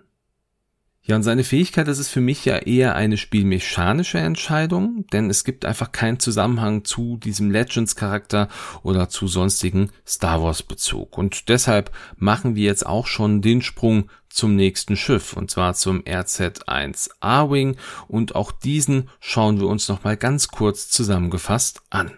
Ja, 1.06 1.14
und 1.14 1.22
seine 1.22 1.44
Fähigkeit, 1.44 1.86
das 1.86 2.00
ist 2.00 2.08
für 2.08 2.20
mich 2.20 2.44
ja 2.44 2.56
eher 2.56 2.96
eine 2.96 3.16
spielmechanische 3.16 4.18
Entscheidung, 4.18 5.06
denn 5.12 5.30
es 5.30 5.44
gibt 5.44 5.64
einfach 5.64 5.92
keinen 5.92 6.18
Zusammenhang 6.18 6.84
zu 6.84 7.16
diesem 7.16 7.52
Legends-Charakter 7.52 8.48
oder 8.82 9.08
zu 9.08 9.28
sonstigen 9.28 9.90
Star 10.04 10.42
Wars-Bezug. 10.42 11.16
Und 11.16 11.48
deshalb 11.48 11.92
machen 12.16 12.56
wir 12.56 12.64
jetzt 12.64 12.86
auch 12.86 13.06
schon 13.06 13.40
den 13.40 13.62
Sprung 13.62 14.10
zum 14.28 14.56
nächsten 14.56 14.96
Schiff, 14.96 15.34
und 15.34 15.48
zwar 15.48 15.74
zum 15.74 16.02
RZ-1 16.02 17.10
A-Wing, 17.20 17.76
und 18.08 18.34
auch 18.34 18.50
diesen 18.50 19.08
schauen 19.20 19.60
wir 19.60 19.68
uns 19.68 19.88
nochmal 19.88 20.16
ganz 20.16 20.48
kurz 20.48 20.88
zusammengefasst 20.88 21.82
an. 21.88 22.10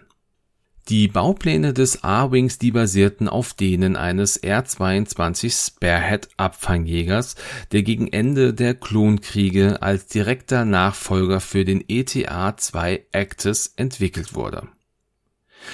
Die 0.89 1.07
Baupläne 1.07 1.71
des 1.71 2.03
A-Wings, 2.03 2.57
die 2.57 2.71
basierten 2.71 3.29
auf 3.29 3.53
denen 3.53 3.95
eines 3.95 4.37
R-22 4.37 5.67
Sparehead 5.67 6.29
Abfangjägers, 6.35 7.35
der 7.71 7.83
gegen 7.83 8.07
Ende 8.07 8.55
der 8.55 8.73
Klonkriege 8.73 9.83
als 9.83 10.07
direkter 10.07 10.65
Nachfolger 10.65 11.41
für 11.41 11.63
den 11.63 11.81
ETA-2 11.87 13.01
Actis 13.11 13.73
entwickelt 13.75 14.33
wurde. 14.33 14.67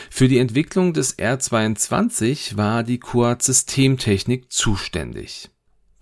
Für 0.09 0.27
die 0.27 0.39
Entwicklung 0.39 0.91
des 0.91 1.13
R-22 1.13 2.57
war 2.57 2.83
die 2.83 2.99
Kuat 2.99 3.41
Systemtechnik 3.41 4.51
zuständig 4.51 5.49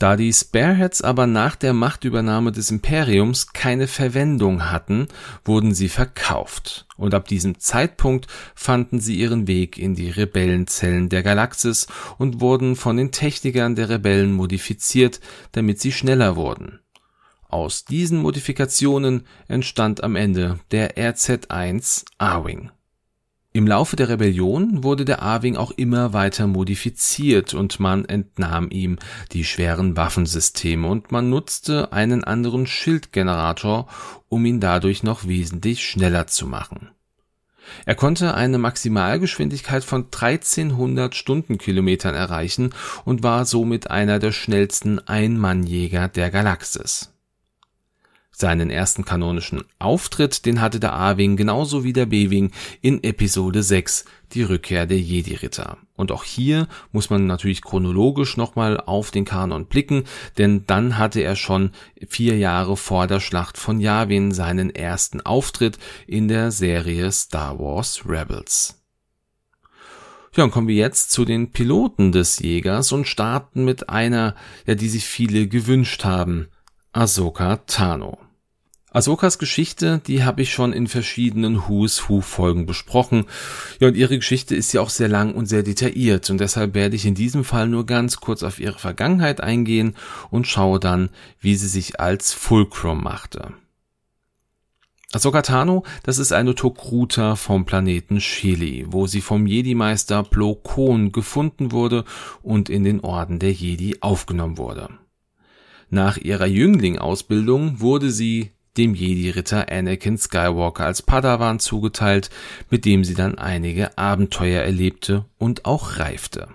da 0.03 0.17
die 0.17 0.33
Spareheads 0.33 1.01
aber 1.01 1.27
nach 1.27 1.55
der 1.55 1.71
Machtübernahme 1.71 2.51
des 2.51 2.69
Imperiums 2.71 3.53
keine 3.53 3.87
Verwendung 3.87 4.69
hatten, 4.69 5.07
wurden 5.45 5.73
sie 5.73 5.87
verkauft, 5.87 6.87
und 6.97 7.13
ab 7.13 7.25
diesem 7.29 7.57
Zeitpunkt 7.57 8.27
fanden 8.53 8.99
sie 8.99 9.15
ihren 9.15 9.47
Weg 9.47 9.77
in 9.77 9.95
die 9.95 10.09
Rebellenzellen 10.09 11.07
der 11.07 11.23
Galaxis 11.23 11.87
und 12.17 12.41
wurden 12.41 12.75
von 12.75 12.97
den 12.97 13.13
Technikern 13.13 13.75
der 13.75 13.87
Rebellen 13.87 14.33
modifiziert, 14.33 15.21
damit 15.53 15.79
sie 15.79 15.93
schneller 15.93 16.35
wurden. 16.35 16.81
Aus 17.47 17.85
diesen 17.85 18.17
Modifikationen 18.17 19.25
entstand 19.47 20.03
am 20.03 20.17
Ende 20.17 20.59
der 20.71 20.97
RZ-1 20.97 22.03
A-Wing 22.17 22.71
im 23.55 23.67
Laufe 23.67 23.95
der 23.95 24.09
Rebellion 24.09 24.83
wurde 24.83 25.05
der 25.05 25.21
A-Wing 25.21 25.57
auch 25.57 25.69
immer 25.69 26.11
weiter 26.11 26.47
modifiziert 26.47 27.53
und 27.53 27.79
man 27.79 28.03
entnahm 28.03 28.71
ihm 28.71 28.97
die 29.31 29.45
schweren 29.45 29.95
Waffensysteme 29.95 30.87
und 30.87 31.11
man 31.11 31.29
nutzte 31.29 31.93
einen 31.93 32.23
anderen 32.23 32.65
Schildgenerator, 32.65 33.87
um 34.27 34.43
ihn 34.45 34.59
dadurch 34.59 35.03
noch 35.03 35.27
wesentlich 35.27 35.85
schneller 35.85 36.25
zu 36.25 36.47
machen. 36.47 36.89
Er 37.85 37.93
konnte 37.93 38.33
eine 38.33 38.57
Maximalgeschwindigkeit 38.57 39.83
von 39.83 40.05
1300 40.05 41.13
Stundenkilometern 41.13 42.15
erreichen 42.15 42.73
und 43.05 43.21
war 43.21 43.45
somit 43.45 43.91
einer 43.91 44.17
der 44.17 44.31
schnellsten 44.31 44.99
Einmannjäger 45.07 46.07
der 46.07 46.31
Galaxis 46.31 47.12
seinen 48.35 48.69
ersten 48.69 49.05
kanonischen 49.05 49.63
Auftritt, 49.79 50.45
den 50.45 50.59
hatte 50.59 50.79
der 50.79 50.93
A-Wing 50.93 51.37
genauso 51.37 51.83
wie 51.83 51.93
der 51.93 52.07
B-Wing 52.07 52.51
in 52.81 53.03
Episode 53.03 53.63
6, 53.63 54.05
die 54.33 54.43
Rückkehr 54.43 54.85
der 54.85 54.99
Jedi-Ritter. 54.99 55.77
Und 55.95 56.11
auch 56.11 56.23
hier 56.23 56.67
muss 56.91 57.09
man 57.09 57.27
natürlich 57.27 57.61
chronologisch 57.61 58.35
nochmal 58.35 58.79
auf 58.79 59.11
den 59.11 59.25
Kanon 59.25 59.67
blicken, 59.67 60.03
denn 60.37 60.65
dann 60.65 60.97
hatte 60.97 61.21
er 61.21 61.35
schon 61.35 61.71
vier 62.07 62.37
Jahre 62.37 62.75
vor 62.75 63.07
der 63.07 63.19
Schlacht 63.19 63.57
von 63.57 63.79
Yavin 63.79 64.31
seinen 64.31 64.73
ersten 64.73 65.21
Auftritt 65.21 65.77
in 66.07 66.27
der 66.27 66.51
Serie 66.51 67.11
Star 67.11 67.59
Wars 67.59 68.03
Rebels. 68.07 68.79
Ja, 70.35 70.43
und 70.43 70.51
kommen 70.51 70.67
wir 70.67 70.75
jetzt 70.75 71.11
zu 71.11 71.25
den 71.25 71.51
Piloten 71.51 72.11
des 72.11 72.39
Jägers 72.39 72.91
und 72.91 73.07
starten 73.07 73.65
mit 73.65 73.89
einer, 73.89 74.35
ja, 74.65 74.73
die 74.73 74.89
sich 74.89 75.05
viele 75.05 75.47
gewünscht 75.47 76.05
haben. 76.05 76.47
Ahsoka 76.91 77.57
Tano. 77.67 78.22
Ahsokas 78.93 79.39
Geschichte, 79.39 80.01
die 80.05 80.23
habe 80.23 80.43
ich 80.43 80.53
schon 80.53 80.71
in 80.71 80.85
verschiedenen 80.85 81.67
Who's 81.67 82.07
Who 82.07 82.21
Folgen 82.21 82.67
besprochen. 82.67 83.25
Ja, 83.79 83.87
und 83.87 83.97
ihre 83.97 84.19
Geschichte 84.19 84.55
ist 84.55 84.71
ja 84.71 84.81
auch 84.81 84.91
sehr 84.91 85.07
lang 85.07 85.33
und 85.33 85.47
sehr 85.47 85.63
detailliert 85.63 86.29
und 86.29 86.37
deshalb 86.37 86.75
werde 86.75 86.95
ich 86.95 87.07
in 87.07 87.15
diesem 87.15 87.43
Fall 87.43 87.67
nur 87.67 87.87
ganz 87.87 88.17
kurz 88.17 88.43
auf 88.43 88.59
ihre 88.59 88.77
Vergangenheit 88.77 89.41
eingehen 89.41 89.95
und 90.29 90.45
schaue 90.45 90.79
dann, 90.79 91.09
wie 91.39 91.55
sie 91.55 91.67
sich 91.67 91.99
als 91.99 92.33
Fulcrum 92.33 93.03
machte. 93.03 93.53
Ahsoka 95.11 95.41
Tano, 95.41 95.83
das 96.03 96.19
ist 96.19 96.31
eine 96.31 96.53
Tokruta 96.53 97.35
vom 97.35 97.65
Planeten 97.65 98.21
Sheli, 98.21 98.85
wo 98.89 99.07
sie 99.07 99.21
vom 99.21 99.47
Jedi-Meister 99.47 100.21
Plo 100.21 100.53
Koon 100.53 101.11
gefunden 101.11 101.71
wurde 101.71 102.05
und 102.43 102.69
in 102.69 102.83
den 102.83 102.99
Orden 102.99 103.39
der 103.39 103.53
Jedi 103.53 103.97
aufgenommen 104.01 104.59
wurde. 104.59 104.89
Nach 105.89 106.17
ihrer 106.17 106.47
Jüngling-Ausbildung 106.47 107.79
wurde 107.79 108.11
sie 108.11 108.51
dem 108.77 108.95
Jedi-Ritter 108.95 109.71
Anakin 109.71 110.17
Skywalker 110.17 110.85
als 110.85 111.01
Padawan 111.01 111.59
zugeteilt, 111.59 112.29
mit 112.69 112.85
dem 112.85 113.03
sie 113.03 113.13
dann 113.13 113.37
einige 113.37 113.97
Abenteuer 113.97 114.63
erlebte 114.63 115.25
und 115.37 115.65
auch 115.65 115.99
reifte. 115.99 116.47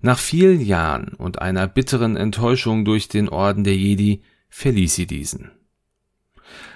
Nach 0.00 0.18
vielen 0.18 0.60
Jahren 0.60 1.14
und 1.14 1.40
einer 1.40 1.66
bitteren 1.66 2.16
Enttäuschung 2.16 2.84
durch 2.84 3.08
den 3.08 3.28
Orden 3.28 3.64
der 3.64 3.76
Jedi 3.76 4.22
verließ 4.50 4.94
sie 4.94 5.06
diesen. 5.06 5.50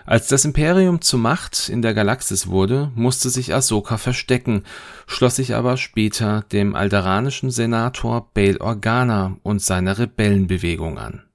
Als 0.06 0.28
das 0.28 0.46
Imperium 0.46 1.02
zur 1.02 1.20
Macht 1.20 1.68
in 1.68 1.82
der 1.82 1.92
Galaxis 1.92 2.46
wurde, 2.46 2.90
musste 2.94 3.28
sich 3.28 3.52
Ahsoka 3.52 3.98
verstecken, 3.98 4.64
schloss 5.06 5.36
sich 5.36 5.54
aber 5.54 5.76
später 5.76 6.46
dem 6.50 6.74
alderanischen 6.74 7.50
Senator 7.50 8.30
Bail 8.32 8.56
Organa 8.56 9.36
und 9.42 9.60
seiner 9.60 9.98
Rebellenbewegung 9.98 10.98
an 10.98 11.27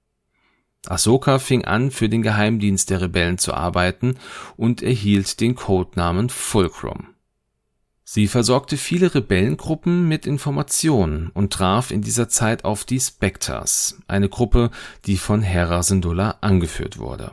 Ahsoka 0.88 1.40
fing 1.40 1.66
an, 1.66 1.92
für 1.92 2.10
den 2.10 2.22
Geheimdienst 2.22 2.90
der 2.90 3.02
Rebellen 3.02 3.38
zu 3.38 3.54
arbeiten 3.54 4.16
und 4.58 4.82
erhielt 4.82 5.40
den 5.40 5.56
Codenamen 5.56 6.30
Fulcrum. 6.30 7.08
Sie 8.04 8.28
versorgte 8.28 8.78
viele 8.78 9.16
Rebellengruppen 9.16 10.08
mit 10.08 10.26
Informationen 10.26 11.30
und 11.34 11.54
traf 11.54 11.90
in 11.90 12.02
dieser 12.02 12.28
Zeit 12.28 12.66
auf 12.66 12.84
die 12.84 13.00
Spectres, 13.00 14.00
eine 14.08 14.28
Gruppe, 14.28 14.72
die 15.06 15.18
von 15.18 15.42
Hera 15.42 15.84
Syndulla 15.84 16.38
angeführt 16.42 17.00
wurde 17.00 17.32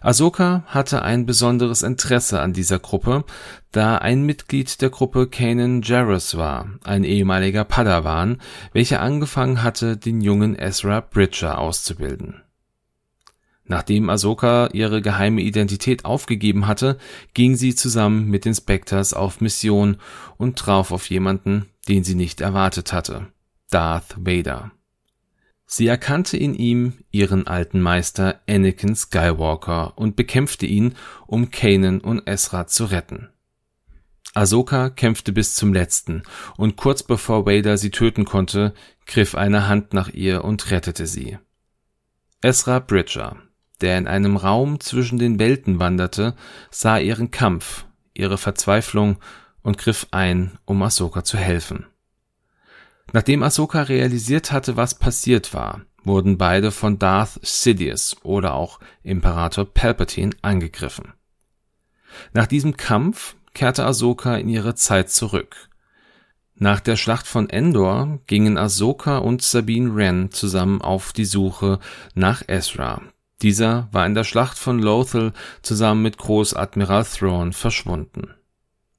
Ahsoka 0.00 0.64
hatte 0.66 1.02
ein 1.02 1.26
besonderes 1.26 1.82
Interesse 1.82 2.40
an 2.40 2.52
dieser 2.52 2.78
Gruppe, 2.78 3.24
da 3.70 3.96
ein 3.98 4.22
Mitglied 4.22 4.80
der 4.82 4.90
Gruppe 4.90 5.28
Kanan 5.28 5.82
Jarrus 5.82 6.36
war, 6.36 6.68
ein 6.84 7.04
ehemaliger 7.04 7.64
Padawan, 7.64 8.38
welcher 8.72 9.00
angefangen 9.00 9.62
hatte, 9.62 9.96
den 9.96 10.20
jungen 10.20 10.58
Ezra 10.58 11.00
Bridger 11.00 11.58
auszubilden. 11.58 12.42
Nachdem 13.64 14.10
Ahsoka 14.10 14.68
ihre 14.72 15.00
geheime 15.00 15.40
Identität 15.40 16.04
aufgegeben 16.04 16.66
hatte, 16.66 16.98
ging 17.32 17.56
sie 17.56 17.74
zusammen 17.74 18.28
mit 18.28 18.44
den 18.44 18.54
Spectres 18.54 19.14
auf 19.14 19.40
Mission 19.40 19.98
und 20.36 20.58
traf 20.58 20.90
auf 20.90 21.08
jemanden, 21.08 21.66
den 21.88 22.04
sie 22.04 22.16
nicht 22.16 22.40
erwartet 22.40 22.92
hatte, 22.92 23.28
Darth 23.70 24.16
Vader 24.18 24.72
Sie 25.74 25.86
erkannte 25.86 26.36
in 26.36 26.54
ihm 26.54 26.98
ihren 27.12 27.46
alten 27.46 27.80
Meister 27.80 28.42
Anakin 28.46 28.94
Skywalker 28.94 29.96
und 29.96 30.16
bekämpfte 30.16 30.66
ihn, 30.66 30.96
um 31.26 31.50
Kanan 31.50 32.02
und 32.02 32.28
Ezra 32.28 32.66
zu 32.66 32.84
retten. 32.84 33.30
Ahsoka 34.34 34.90
kämpfte 34.90 35.32
bis 35.32 35.54
zum 35.54 35.72
letzten, 35.72 36.24
und 36.58 36.76
kurz 36.76 37.02
bevor 37.02 37.46
Vader 37.46 37.78
sie 37.78 37.88
töten 37.88 38.26
konnte, 38.26 38.74
griff 39.06 39.34
eine 39.34 39.66
Hand 39.66 39.94
nach 39.94 40.10
ihr 40.10 40.44
und 40.44 40.70
rettete 40.70 41.06
sie. 41.06 41.38
Ezra 42.42 42.78
Bridger, 42.78 43.38
der 43.80 43.96
in 43.96 44.06
einem 44.06 44.36
Raum 44.36 44.78
zwischen 44.78 45.18
den 45.18 45.38
Welten 45.38 45.80
wanderte, 45.80 46.36
sah 46.70 46.98
ihren 46.98 47.30
Kampf, 47.30 47.86
ihre 48.12 48.36
Verzweiflung 48.36 49.16
und 49.62 49.78
griff 49.78 50.06
ein, 50.10 50.58
um 50.66 50.82
Ahsoka 50.82 51.24
zu 51.24 51.38
helfen. 51.38 51.86
Nachdem 53.12 53.42
Ahsoka 53.42 53.82
realisiert 53.82 54.52
hatte, 54.52 54.76
was 54.76 54.94
passiert 54.94 55.52
war, 55.52 55.82
wurden 56.02 56.38
beide 56.38 56.70
von 56.70 56.98
Darth 56.98 57.38
Sidious 57.42 58.16
oder 58.22 58.54
auch 58.54 58.80
Imperator 59.02 59.66
Palpatine 59.66 60.32
angegriffen. 60.40 61.12
Nach 62.32 62.46
diesem 62.46 62.76
Kampf 62.76 63.36
kehrte 63.54 63.84
Ahsoka 63.84 64.36
in 64.36 64.48
ihre 64.48 64.74
Zeit 64.74 65.10
zurück. 65.10 65.68
Nach 66.54 66.80
der 66.80 66.96
Schlacht 66.96 67.26
von 67.26 67.50
Endor 67.50 68.20
gingen 68.26 68.56
Ahsoka 68.56 69.18
und 69.18 69.42
Sabine 69.42 69.94
Wren 69.94 70.30
zusammen 70.30 70.80
auf 70.80 71.12
die 71.12 71.24
Suche 71.24 71.80
nach 72.14 72.42
Ezra. 72.46 73.02
Dieser 73.42 73.88
war 73.90 74.06
in 74.06 74.14
der 74.14 74.24
Schlacht 74.24 74.58
von 74.58 74.78
Lothal 74.78 75.32
zusammen 75.62 76.02
mit 76.02 76.18
Großadmiral 76.18 77.04
Thrawn 77.04 77.52
verschwunden 77.52 78.34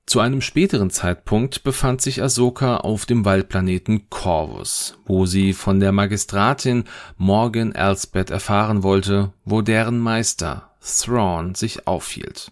zu 0.06 0.20
einem 0.20 0.42
späteren 0.42 0.89
Zeitpunkt 0.89 1.63
befand 1.63 2.02
sich 2.02 2.22
Ahsoka 2.22 2.78
auf 2.78 3.06
dem 3.06 3.24
Waldplaneten 3.24 4.10
Corvus, 4.10 4.98
wo 5.06 5.26
sie 5.26 5.54
von 5.54 5.80
der 5.80 5.92
Magistratin 5.92 6.84
Morgan 7.18 7.74
Elsbeth 7.74 8.30
erfahren 8.30 8.84
wollte, 8.84 9.32
wo 9.46 9.62
deren 9.62 10.00
Meister 10.00 10.72
Thrawn 10.82 11.56
sich 11.56 11.88
aufhielt. 11.88 12.52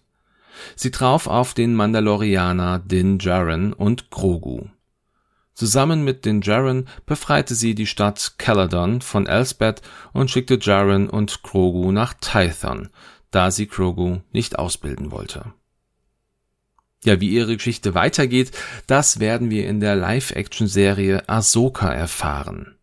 Sie 0.75 0.91
traf 0.91 1.27
auf 1.27 1.53
den 1.53 1.75
Mandalorianer 1.75 2.79
Din 2.79 3.19
Djarin 3.19 3.73
und 3.73 4.09
Grogu. 4.09 4.67
Zusammen 5.53 6.03
mit 6.03 6.23
Din 6.23 6.39
Djarin 6.41 6.85
befreite 7.05 7.53
sie 7.53 7.75
die 7.75 7.85
Stadt 7.85 8.35
Caladon 8.37 9.01
von 9.01 9.27
Elsbeth 9.27 9.81
und 10.13 10.31
schickte 10.31 10.57
Djarin 10.57 11.09
und 11.09 11.43
Grogu 11.43 11.91
nach 11.91 12.13
Tython, 12.13 12.89
da 13.29 13.51
sie 13.51 13.67
Grogu 13.67 14.21
nicht 14.31 14.57
ausbilden 14.57 15.11
wollte 15.11 15.53
ja, 17.03 17.19
wie 17.19 17.29
ihre 17.29 17.57
Geschichte 17.57 17.95
weitergeht, 17.95 18.51
das 18.87 19.19
werden 19.19 19.49
wir 19.49 19.67
in 19.67 19.79
der 19.79 19.95
Live-Action-Serie 19.95 21.27
Ahsoka 21.27 21.91
erfahren. 21.91 22.75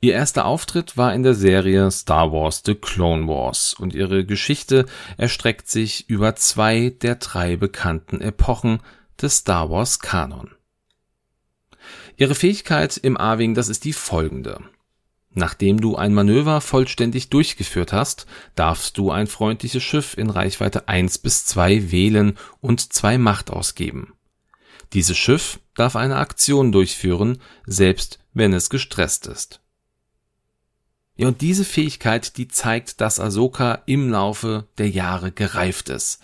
Ihr 0.00 0.12
erster 0.14 0.44
Auftritt 0.44 0.96
war 0.96 1.14
in 1.14 1.22
der 1.22 1.34
Serie 1.34 1.90
Star 1.90 2.30
Wars 2.30 2.62
The 2.64 2.74
Clone 2.74 3.26
Wars 3.26 3.74
und 3.74 3.94
ihre 3.94 4.24
Geschichte 4.24 4.86
erstreckt 5.16 5.68
sich 5.68 6.08
über 6.08 6.36
zwei 6.36 6.90
der 6.90 7.16
drei 7.16 7.56
bekannten 7.56 8.20
Epochen 8.20 8.80
des 9.20 9.38
Star 9.38 9.70
Wars 9.70 9.98
Kanon. 9.98 10.50
Ihre 12.16 12.34
Fähigkeit 12.34 12.96
im 12.96 13.16
A-Wing, 13.16 13.54
das 13.54 13.68
ist 13.68 13.84
die 13.84 13.92
folgende. 13.92 14.60
Nachdem 15.38 15.82
du 15.82 15.96
ein 15.96 16.14
Manöver 16.14 16.62
vollständig 16.62 17.28
durchgeführt 17.28 17.92
hast, 17.92 18.24
darfst 18.54 18.96
du 18.96 19.10
ein 19.10 19.26
freundliches 19.26 19.82
Schiff 19.82 20.16
in 20.16 20.30
Reichweite 20.30 20.88
1 20.88 21.18
bis 21.18 21.44
2 21.44 21.90
wählen 21.90 22.38
und 22.62 22.94
zwei 22.94 23.18
Macht 23.18 23.50
ausgeben. 23.50 24.14
Dieses 24.94 25.18
Schiff 25.18 25.60
darf 25.74 25.94
eine 25.94 26.16
Aktion 26.16 26.72
durchführen, 26.72 27.42
selbst 27.66 28.18
wenn 28.32 28.54
es 28.54 28.70
gestresst 28.70 29.26
ist. 29.26 29.60
Ja, 31.16 31.28
und 31.28 31.42
diese 31.42 31.66
Fähigkeit, 31.66 32.38
die 32.38 32.48
zeigt, 32.48 33.02
dass 33.02 33.20
Ahsoka 33.20 33.82
im 33.84 34.08
Laufe 34.08 34.66
der 34.78 34.88
Jahre 34.88 35.32
gereift 35.32 35.90
ist. 35.90 36.18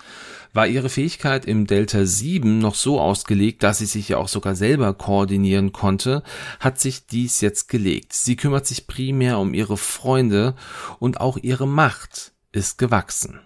War 0.53 0.67
ihre 0.67 0.91
Fähigkeit 0.91 1.47
im 1.47 1.67
Delta 1.67 2.05
7 2.05 2.59
noch 2.59 2.75
so 2.75 3.01
ausgelegt, 3.01 3.63
dass 3.63 3.79
sie 3.79 3.87
sich 3.87 4.11
ja 4.11 4.19
auch 4.19 4.29
sogar 4.29 4.55
selber 4.55 4.93
koordinieren 4.93 5.73
konnte, 5.73 6.23
hat 6.61 6.79
sich 6.79 7.07
dies 7.07 7.41
jetzt 7.41 7.69
gelegt. 7.69 8.13
Sie 8.13 8.37
kümmert 8.37 8.67
sich 8.67 8.87
primär 8.87 9.39
um 9.39 9.55
ihre 9.55 9.79
Freunde 9.79 10.55
und 10.99 11.21
auch 11.21 11.39
ihre 11.39 11.67
Macht 11.67 12.33
ist 12.53 12.77
gewachsen. 12.77 13.41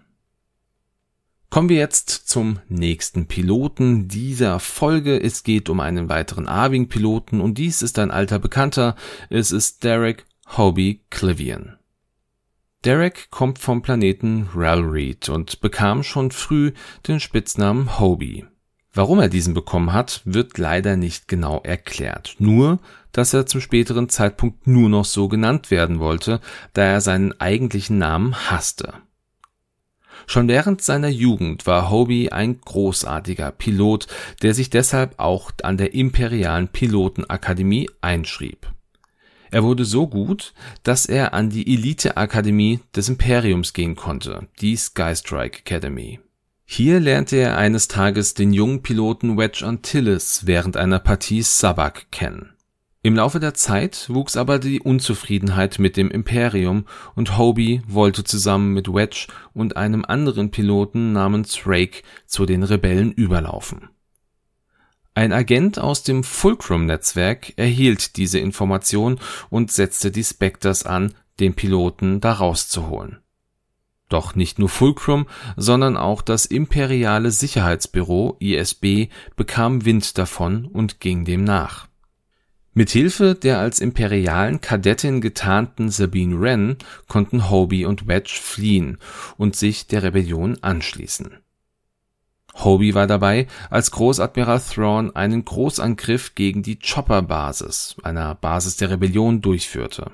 Kommen 1.48 1.68
wir 1.68 1.76
jetzt 1.76 2.10
zum 2.10 2.58
nächsten 2.68 3.28
Piloten 3.28 4.08
dieser 4.08 4.58
Folge. 4.58 5.22
Es 5.22 5.44
geht 5.44 5.68
um 5.68 5.78
einen 5.78 6.08
weiteren 6.08 6.48
A-Wing-Piloten 6.48 7.40
und 7.40 7.56
dies 7.56 7.82
ist 7.82 8.00
ein 8.00 8.10
alter 8.10 8.40
Bekannter. 8.40 8.96
Es 9.30 9.52
ist 9.52 9.84
Derek 9.84 10.26
Hobie 10.56 11.02
Clivian. 11.08 11.78
Derek 12.86 13.32
kommt 13.32 13.58
vom 13.58 13.82
Planeten 13.82 14.48
Ralreed 14.54 15.28
und 15.28 15.60
bekam 15.60 16.04
schon 16.04 16.30
früh 16.30 16.70
den 17.08 17.18
Spitznamen 17.18 17.98
Hobie. 17.98 18.44
Warum 18.94 19.18
er 19.18 19.28
diesen 19.28 19.54
bekommen 19.54 19.92
hat, 19.92 20.22
wird 20.24 20.56
leider 20.56 20.96
nicht 20.96 21.26
genau 21.26 21.60
erklärt. 21.64 22.36
Nur, 22.38 22.78
dass 23.10 23.34
er 23.34 23.46
zum 23.46 23.60
späteren 23.60 24.08
Zeitpunkt 24.08 24.68
nur 24.68 24.88
noch 24.88 25.04
so 25.04 25.26
genannt 25.26 25.72
werden 25.72 25.98
wollte, 25.98 26.40
da 26.74 26.84
er 26.84 27.00
seinen 27.00 27.32
eigentlichen 27.40 27.98
Namen 27.98 28.36
hasste. 28.50 28.94
Schon 30.28 30.46
während 30.46 30.80
seiner 30.80 31.08
Jugend 31.08 31.66
war 31.66 31.90
Hobie 31.90 32.30
ein 32.30 32.60
großartiger 32.60 33.50
Pilot, 33.50 34.06
der 34.42 34.54
sich 34.54 34.70
deshalb 34.70 35.18
auch 35.18 35.50
an 35.64 35.76
der 35.76 35.92
Imperialen 35.92 36.68
Pilotenakademie 36.68 37.90
einschrieb. 38.00 38.68
Er 39.56 39.62
wurde 39.62 39.86
so 39.86 40.06
gut, 40.06 40.52
dass 40.82 41.06
er 41.06 41.32
an 41.32 41.48
die 41.48 41.72
Elite-Akademie 41.72 42.80
des 42.94 43.08
Imperiums 43.08 43.72
gehen 43.72 43.96
konnte, 43.96 44.48
die 44.60 44.76
Skystrike 44.76 45.60
Academy. 45.60 46.20
Hier 46.66 47.00
lernte 47.00 47.36
er 47.36 47.56
eines 47.56 47.88
Tages 47.88 48.34
den 48.34 48.52
jungen 48.52 48.82
Piloten 48.82 49.38
Wedge 49.38 49.64
Antilles 49.64 50.42
während 50.44 50.76
einer 50.76 50.98
Partie 50.98 51.40
Sabak 51.40 52.10
kennen. 52.10 52.52
Im 53.00 53.16
Laufe 53.16 53.40
der 53.40 53.54
Zeit 53.54 54.10
wuchs 54.10 54.36
aber 54.36 54.58
die 54.58 54.78
Unzufriedenheit 54.78 55.78
mit 55.78 55.96
dem 55.96 56.10
Imperium 56.10 56.84
und 57.14 57.38
Hobie 57.38 57.80
wollte 57.88 58.24
zusammen 58.24 58.74
mit 58.74 58.92
Wedge 58.92 59.26
und 59.54 59.78
einem 59.78 60.04
anderen 60.04 60.50
Piloten 60.50 61.14
namens 61.14 61.62
Rake 61.64 62.02
zu 62.26 62.44
den 62.44 62.62
Rebellen 62.62 63.10
überlaufen 63.10 63.88
ein 65.16 65.32
Agent 65.32 65.78
aus 65.78 66.02
dem 66.02 66.22
Fulcrum-Netzwerk 66.22 67.54
erhielt 67.56 68.18
diese 68.18 68.38
Information 68.38 69.18
und 69.48 69.72
setzte 69.72 70.10
die 70.10 70.22
Spectres 70.22 70.84
an, 70.84 71.14
den 71.40 71.54
Piloten 71.54 72.20
da 72.20 72.32
rauszuholen. 72.32 73.20
Doch 74.10 74.34
nicht 74.34 74.58
nur 74.58 74.68
Fulcrum, 74.68 75.26
sondern 75.56 75.96
auch 75.96 76.20
das 76.20 76.44
Imperiale 76.44 77.30
Sicherheitsbüro 77.30 78.36
ISB 78.40 79.08
bekam 79.36 79.86
Wind 79.86 80.18
davon 80.18 80.66
und 80.66 81.00
ging 81.00 81.24
dem 81.24 81.44
nach. 81.44 81.88
Mithilfe 82.74 83.34
der 83.34 83.58
als 83.58 83.80
imperialen 83.80 84.60
Kadettin 84.60 85.22
getarnten 85.22 85.88
Sabine 85.88 86.38
Wren 86.38 86.76
konnten 87.08 87.48
Hobie 87.48 87.86
und 87.86 88.06
Wedge 88.06 88.38
fliehen 88.38 88.98
und 89.38 89.56
sich 89.56 89.86
der 89.86 90.02
Rebellion 90.02 90.62
anschließen 90.62 91.38
Hobie 92.64 92.94
war 92.94 93.06
dabei, 93.06 93.46
als 93.70 93.90
Großadmiral 93.90 94.60
Thrawn 94.60 95.14
einen 95.14 95.44
Großangriff 95.44 96.34
gegen 96.34 96.62
die 96.62 96.78
Chopper-Basis, 96.78 97.96
einer 98.02 98.34
Basis 98.34 98.76
der 98.76 98.90
Rebellion, 98.90 99.42
durchführte. 99.42 100.12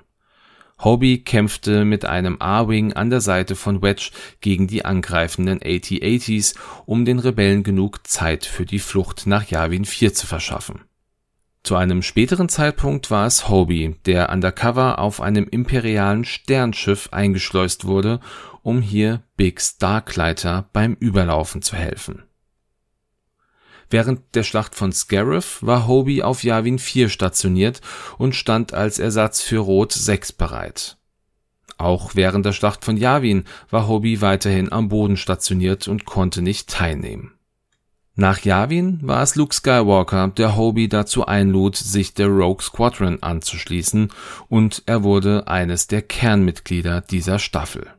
Hobie 0.81 1.23
kämpfte 1.23 1.85
mit 1.85 2.05
einem 2.05 2.39
A-Wing 2.41 2.95
an 2.95 3.11
der 3.11 3.21
Seite 3.21 3.55
von 3.55 3.83
Wedge 3.83 4.11
gegen 4.41 4.67
die 4.67 4.85
angreifenden 4.85 5.61
AT-ATs, 5.63 6.55
um 6.87 7.05
den 7.05 7.21
Rebellen 7.21 7.63
genug 7.63 8.07
Zeit 8.07 8.45
für 8.45 8.67
die 8.67 8.81
Flucht 8.81 9.27
nach 9.27 9.49
Yavin 9.49 9.85
4 9.85 10.13
zu 10.13 10.27
verschaffen. 10.27 10.81
Zu 11.63 11.77
einem 11.77 12.03
späteren 12.03 12.49
Zeitpunkt 12.49 13.13
war 13.13 13.27
es 13.27 13.49
Hobie, 13.49 13.95
der 14.07 14.31
undercover 14.31 14.99
auf 14.99 15.21
einem 15.21 15.47
imperialen 15.49 16.25
Sternschiff 16.25 17.11
eingeschleust 17.13 17.85
wurde, 17.85 18.19
um 18.63 18.83
hier 18.83 19.23
Big 19.37 19.61
Starklighter 19.61 20.69
beim 20.73 20.95
Überlaufen 20.95 21.63
zu 21.63 21.77
helfen 21.77 22.25
Während 23.91 24.21
der 24.35 24.43
Schlacht 24.43 24.75
von 24.75 24.93
Scarif 24.93 25.59
war 25.61 25.87
Hobie 25.87 26.23
auf 26.23 26.45
Yavin 26.45 26.79
4 26.79 27.09
stationiert 27.09 27.81
und 28.19 28.35
stand 28.35 28.73
als 28.75 28.99
Ersatz 28.99 29.41
für 29.41 29.59
Roth 29.59 29.93
6 29.93 30.33
bereit. 30.33 30.97
Auch 31.79 32.15
während 32.15 32.47
der 32.47 32.53
Schlacht 32.53 32.85
von 32.85 32.97
Yavin 32.97 33.45
war 33.71 33.89
Hobie 33.89 34.21
weiterhin 34.21 34.71
am 34.71 34.89
Boden 34.89 35.17
stationiert 35.17 35.89
und 35.89 36.05
konnte 36.05 36.43
nicht 36.43 36.69
teilnehmen. 36.71 37.33
Nach 38.15 38.39
Yavin 38.41 39.01
war 39.03 39.23
es 39.23 39.37
Luke 39.37 39.55
Skywalker, 39.55 40.29
der 40.29 40.57
Hobie 40.57 40.89
dazu 40.89 41.25
einlud, 41.25 41.77
sich 41.77 42.13
der 42.13 42.29
Rogue 42.29 42.63
Squadron 42.63 43.23
anzuschließen, 43.23 44.13
und 44.49 44.83
er 44.85 45.03
wurde 45.03 45.49
eines 45.49 45.87
der 45.87 46.03
Kernmitglieder 46.03 47.01
dieser 47.01 47.39
Staffel 47.39 47.91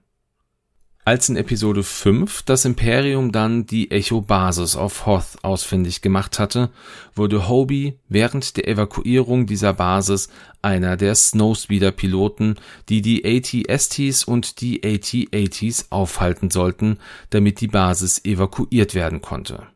als 1.05 1.27
in 1.27 1.35
Episode 1.35 1.83
5 1.83 2.43
das 2.43 2.65
Imperium 2.65 3.31
dann 3.31 3.65
die 3.65 3.91
Echo-Basis 3.91 4.75
auf 4.75 5.05
Hoth 5.05 5.37
ausfindig 5.41 6.01
gemacht 6.01 6.39
hatte, 6.39 6.69
wurde 7.13 7.49
Hobie 7.49 7.99
während 8.07 8.55
der 8.55 8.67
Evakuierung 8.67 9.45
dieser 9.45 9.73
Basis 9.73 10.29
einer 10.61 10.95
der 10.95 11.15
Snowspeeder-Piloten, 11.15 12.55
die 12.87 13.01
die 13.01 13.25
AT-STs 13.25 14.23
und 14.23 14.61
die 14.61 14.81
AT-ATs 14.83 15.87
aufhalten 15.91 16.49
sollten, 16.49 16.99
damit 17.29 17.59
die 17.59 17.67
Basis 17.67 18.23
evakuiert 18.23 18.95
werden 18.95 19.21
konnte. 19.21 19.67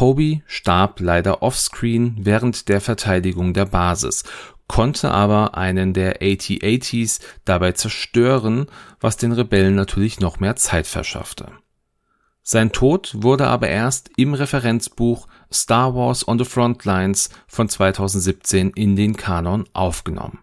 Hobie 0.00 0.42
starb 0.46 1.00
leider 1.00 1.42
offscreen 1.42 2.16
während 2.18 2.68
der 2.68 2.80
Verteidigung 2.80 3.52
der 3.52 3.66
Basis 3.66 4.24
konnte 4.72 5.10
aber 5.10 5.54
einen 5.54 5.92
der 5.92 6.22
AT-ATs 6.22 7.20
dabei 7.44 7.72
zerstören, 7.72 8.68
was 9.00 9.18
den 9.18 9.32
Rebellen 9.32 9.74
natürlich 9.74 10.18
noch 10.18 10.40
mehr 10.40 10.56
Zeit 10.56 10.86
verschaffte. 10.86 11.52
Sein 12.42 12.72
Tod 12.72 13.12
wurde 13.18 13.48
aber 13.48 13.68
erst 13.68 14.08
im 14.16 14.32
Referenzbuch 14.32 15.28
Star 15.52 15.94
Wars 15.94 16.26
on 16.26 16.38
the 16.38 16.46
Frontlines 16.46 17.28
von 17.46 17.68
2017 17.68 18.70
in 18.70 18.96
den 18.96 19.14
Kanon 19.14 19.68
aufgenommen. 19.74 20.38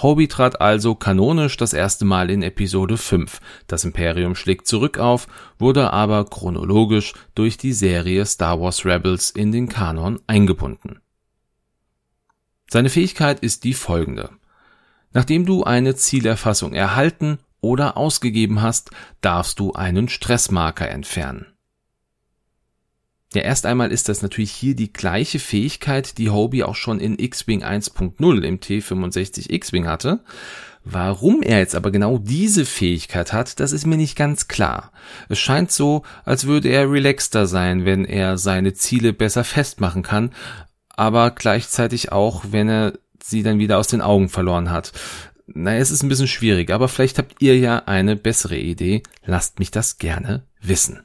Hobie 0.00 0.28
trat 0.28 0.60
also 0.60 0.94
kanonisch 0.94 1.56
das 1.56 1.72
erste 1.72 2.04
Mal 2.04 2.30
in 2.30 2.42
Episode 2.42 2.98
5. 2.98 3.40
Das 3.66 3.84
Imperium 3.84 4.36
schlägt 4.36 4.68
zurück 4.68 5.00
auf, 5.00 5.26
wurde 5.58 5.92
aber 5.92 6.24
chronologisch 6.24 7.14
durch 7.34 7.58
die 7.58 7.72
Serie 7.72 8.24
Star 8.26 8.60
Wars 8.60 8.84
Rebels 8.84 9.30
in 9.32 9.50
den 9.50 9.68
Kanon 9.68 10.20
eingebunden. 10.28 11.00
Seine 12.74 12.90
Fähigkeit 12.90 13.38
ist 13.38 13.62
die 13.62 13.72
folgende. 13.72 14.30
Nachdem 15.12 15.46
du 15.46 15.62
eine 15.62 15.94
Zielerfassung 15.94 16.72
erhalten 16.72 17.38
oder 17.60 17.96
ausgegeben 17.96 18.62
hast, 18.62 18.90
darfst 19.20 19.60
du 19.60 19.74
einen 19.74 20.08
Stressmarker 20.08 20.88
entfernen. 20.88 21.46
Ja, 23.32 23.42
erst 23.42 23.64
einmal 23.64 23.92
ist 23.92 24.08
das 24.08 24.22
natürlich 24.22 24.50
hier 24.50 24.74
die 24.74 24.92
gleiche 24.92 25.38
Fähigkeit, 25.38 26.18
die 26.18 26.30
Hobie 26.30 26.64
auch 26.64 26.74
schon 26.74 26.98
in 26.98 27.16
X-Wing 27.16 27.62
1.0 27.62 28.42
im 28.42 28.58
T65 28.58 29.52
X-Wing 29.52 29.86
hatte. 29.86 30.24
Warum 30.82 31.44
er 31.44 31.60
jetzt 31.60 31.76
aber 31.76 31.92
genau 31.92 32.18
diese 32.18 32.66
Fähigkeit 32.66 33.32
hat, 33.32 33.60
das 33.60 33.70
ist 33.70 33.86
mir 33.86 33.96
nicht 33.96 34.16
ganz 34.16 34.48
klar. 34.48 34.90
Es 35.28 35.38
scheint 35.38 35.70
so, 35.70 36.02
als 36.24 36.48
würde 36.48 36.70
er 36.70 36.90
relaxter 36.90 37.46
sein, 37.46 37.84
wenn 37.84 38.04
er 38.04 38.36
seine 38.36 38.74
Ziele 38.74 39.12
besser 39.12 39.44
festmachen 39.44 40.02
kann, 40.02 40.32
aber 40.96 41.30
gleichzeitig 41.30 42.12
auch, 42.12 42.44
wenn 42.50 42.68
er 42.68 42.92
sie 43.22 43.42
dann 43.42 43.58
wieder 43.58 43.78
aus 43.78 43.88
den 43.88 44.00
Augen 44.00 44.28
verloren 44.28 44.70
hat. 44.70 44.92
Naja, 45.46 45.78
es 45.78 45.90
ist 45.90 46.02
ein 46.02 46.08
bisschen 46.08 46.28
schwierig, 46.28 46.70
aber 46.70 46.88
vielleicht 46.88 47.18
habt 47.18 47.40
ihr 47.40 47.58
ja 47.58 47.84
eine 47.86 48.16
bessere 48.16 48.56
Idee. 48.56 49.02
Lasst 49.24 49.58
mich 49.58 49.70
das 49.70 49.98
gerne 49.98 50.46
wissen. 50.60 51.04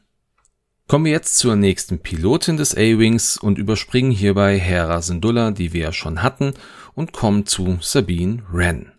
Kommen 0.87 1.05
wir 1.05 1.11
jetzt 1.11 1.37
zur 1.37 1.55
nächsten 1.55 1.99
Pilotin 1.99 2.57
des 2.57 2.73
A-Wings 2.73 3.37
und 3.37 3.59
überspringen 3.59 4.11
hierbei 4.11 4.57
Hera 4.57 5.01
Syndulla, 5.01 5.51
die 5.51 5.71
wir 5.71 5.81
ja 5.81 5.93
schon 5.93 6.23
hatten, 6.23 6.53
und 6.95 7.13
kommen 7.13 7.45
zu 7.45 7.77
Sabine 7.81 8.43
Wren. 8.51 8.91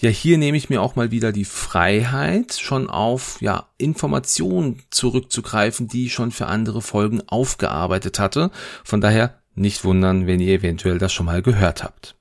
Ja, 0.00 0.10
hier 0.10 0.38
nehme 0.38 0.56
ich 0.56 0.70
mir 0.70 0.82
auch 0.82 0.96
mal 0.96 1.10
wieder 1.10 1.30
die 1.30 1.44
Freiheit, 1.44 2.54
schon 2.54 2.90
auf 2.90 3.40
ja, 3.40 3.68
Informationen 3.78 4.82
zurückzugreifen, 4.90 5.86
die 5.86 6.06
ich 6.06 6.12
schon 6.12 6.32
für 6.32 6.46
andere 6.46 6.82
Folgen 6.82 7.22
aufgearbeitet 7.28 8.18
hatte. 8.18 8.50
Von 8.82 9.00
daher 9.00 9.43
nicht 9.54 9.84
wundern, 9.84 10.26
wenn 10.26 10.40
ihr 10.40 10.54
eventuell 10.54 10.98
das 10.98 11.12
schon 11.12 11.26
mal 11.26 11.42
gehört 11.42 11.82
habt. 11.82 12.16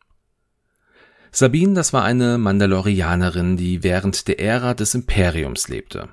Sabine, 1.31 1.73
das 1.73 1.93
war 1.93 2.03
eine 2.03 2.37
Mandalorianerin, 2.37 3.57
die 3.57 3.81
während 3.81 4.27
der 4.27 4.39
Ära 4.39 4.73
des 4.73 4.93
Imperiums 4.93 5.67
lebte. 5.67 6.09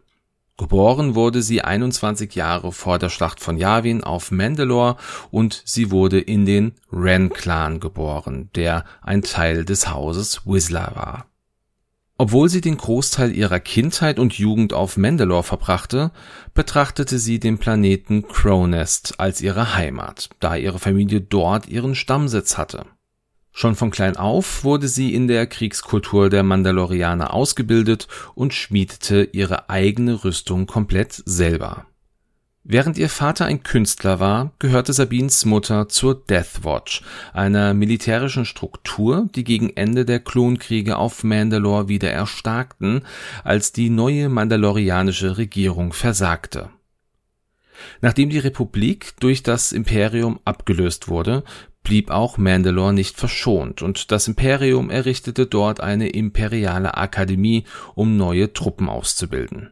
Geboren 0.60 1.14
wurde 1.14 1.40
sie 1.42 1.62
21 1.62 2.34
Jahre 2.34 2.70
vor 2.70 2.98
der 2.98 3.08
Schlacht 3.08 3.40
von 3.40 3.56
Yavin 3.56 4.04
auf 4.04 4.30
Mandalore 4.30 4.96
und 5.30 5.62
sie 5.64 5.90
wurde 5.90 6.20
in 6.20 6.44
den 6.44 6.72
Ren-Clan 6.92 7.80
geboren, 7.80 8.50
der 8.54 8.84
ein 9.00 9.22
Teil 9.22 9.64
des 9.64 9.88
Hauses 9.88 10.46
Whistler 10.46 10.92
war. 10.94 11.29
Obwohl 12.20 12.50
sie 12.50 12.60
den 12.60 12.76
Großteil 12.76 13.34
ihrer 13.34 13.60
Kindheit 13.60 14.18
und 14.18 14.34
Jugend 14.34 14.74
auf 14.74 14.98
Mandalore 14.98 15.42
verbrachte, 15.42 16.10
betrachtete 16.52 17.18
sie 17.18 17.40
den 17.40 17.56
Planeten 17.56 18.28
Cronest 18.28 19.18
als 19.18 19.40
ihre 19.40 19.74
Heimat, 19.74 20.28
da 20.38 20.54
ihre 20.54 20.78
Familie 20.78 21.22
dort 21.22 21.66
ihren 21.66 21.94
Stammsitz 21.94 22.58
hatte 22.58 22.84
Schon 23.52 23.74
von 23.74 23.90
klein 23.90 24.18
auf 24.18 24.64
wurde 24.64 24.86
sie 24.86 25.14
in 25.14 25.28
der 25.28 25.46
Kriegskultur 25.46 26.28
der 26.28 26.42
Mandalorianer 26.42 27.32
ausgebildet 27.32 28.06
und 28.34 28.52
schmiedete 28.52 29.22
ihre 29.32 29.70
eigene 29.70 30.22
Rüstung 30.22 30.66
komplett 30.66 31.22
selber. 31.24 31.86
Während 32.62 32.98
ihr 32.98 33.08
Vater 33.08 33.46
ein 33.46 33.62
Künstler 33.62 34.20
war, 34.20 34.52
gehörte 34.58 34.92
Sabines 34.92 35.44
Mutter 35.44 35.88
zur 35.88 36.14
Death 36.14 36.62
Watch, 36.62 37.02
einer 37.32 37.74
militärischen 37.74 38.44
Struktur, 38.44 39.28
die 39.34 39.44
gegen 39.44 39.70
Ende 39.76 40.04
der 40.04 40.20
Klonkriege 40.20 40.98
auf 40.98 41.24
Mandalore 41.24 41.88
wieder 41.88 42.10
erstarkten, 42.10 43.02
als 43.44 43.72
die 43.72 43.88
neue 43.88 44.28
mandalorianische 44.28 45.38
Regierung 45.38 45.92
versagte 45.92 46.70
Nachdem 48.00 48.30
die 48.30 48.38
Republik 48.38 49.14
durch 49.20 49.42
das 49.42 49.72
Imperium 49.72 50.40
abgelöst 50.44 51.08
wurde, 51.08 51.44
blieb 51.82 52.10
auch 52.10 52.38
Mandalore 52.38 52.92
nicht 52.92 53.16
verschont 53.16 53.82
und 53.82 54.10
das 54.12 54.28
Imperium 54.28 54.90
errichtete 54.90 55.46
dort 55.46 55.80
eine 55.80 56.08
imperiale 56.08 56.96
Akademie, 56.96 57.64
um 57.94 58.16
neue 58.16 58.52
Truppen 58.52 58.88
auszubilden. 58.88 59.70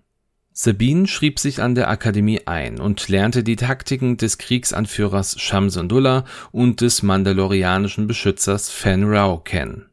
Sabine 0.61 1.07
schrieb 1.07 1.39
sich 1.39 1.63
an 1.63 1.77
der 1.77 1.89
Akademie 1.89 2.41
ein 2.49 2.81
und 2.81 3.09
lernte 3.09 3.45
die 3.45 3.55
Taktiken 3.55 4.17
des 4.17 4.39
Kriegsanführers 4.39 5.41
Shamsundullah 5.41 6.25
und 6.51 6.81
des 6.81 7.05
mandalorianischen 7.05 8.09
Beschützers 8.09 8.69
Fen 8.69 9.05
Rao 9.05 9.39
kennen. 9.39 9.89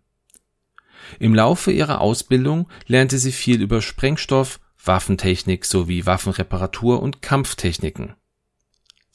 Im 1.19 1.35
Laufe 1.35 1.71
ihrer 1.71 2.01
Ausbildung 2.01 2.67
lernte 2.87 3.19
sie 3.19 3.31
viel 3.31 3.61
über 3.61 3.83
Sprengstoff, 3.83 4.59
Waffentechnik 4.83 5.65
sowie 5.65 6.07
Waffenreparatur 6.07 6.99
und 6.99 7.21
Kampftechniken 7.21 8.15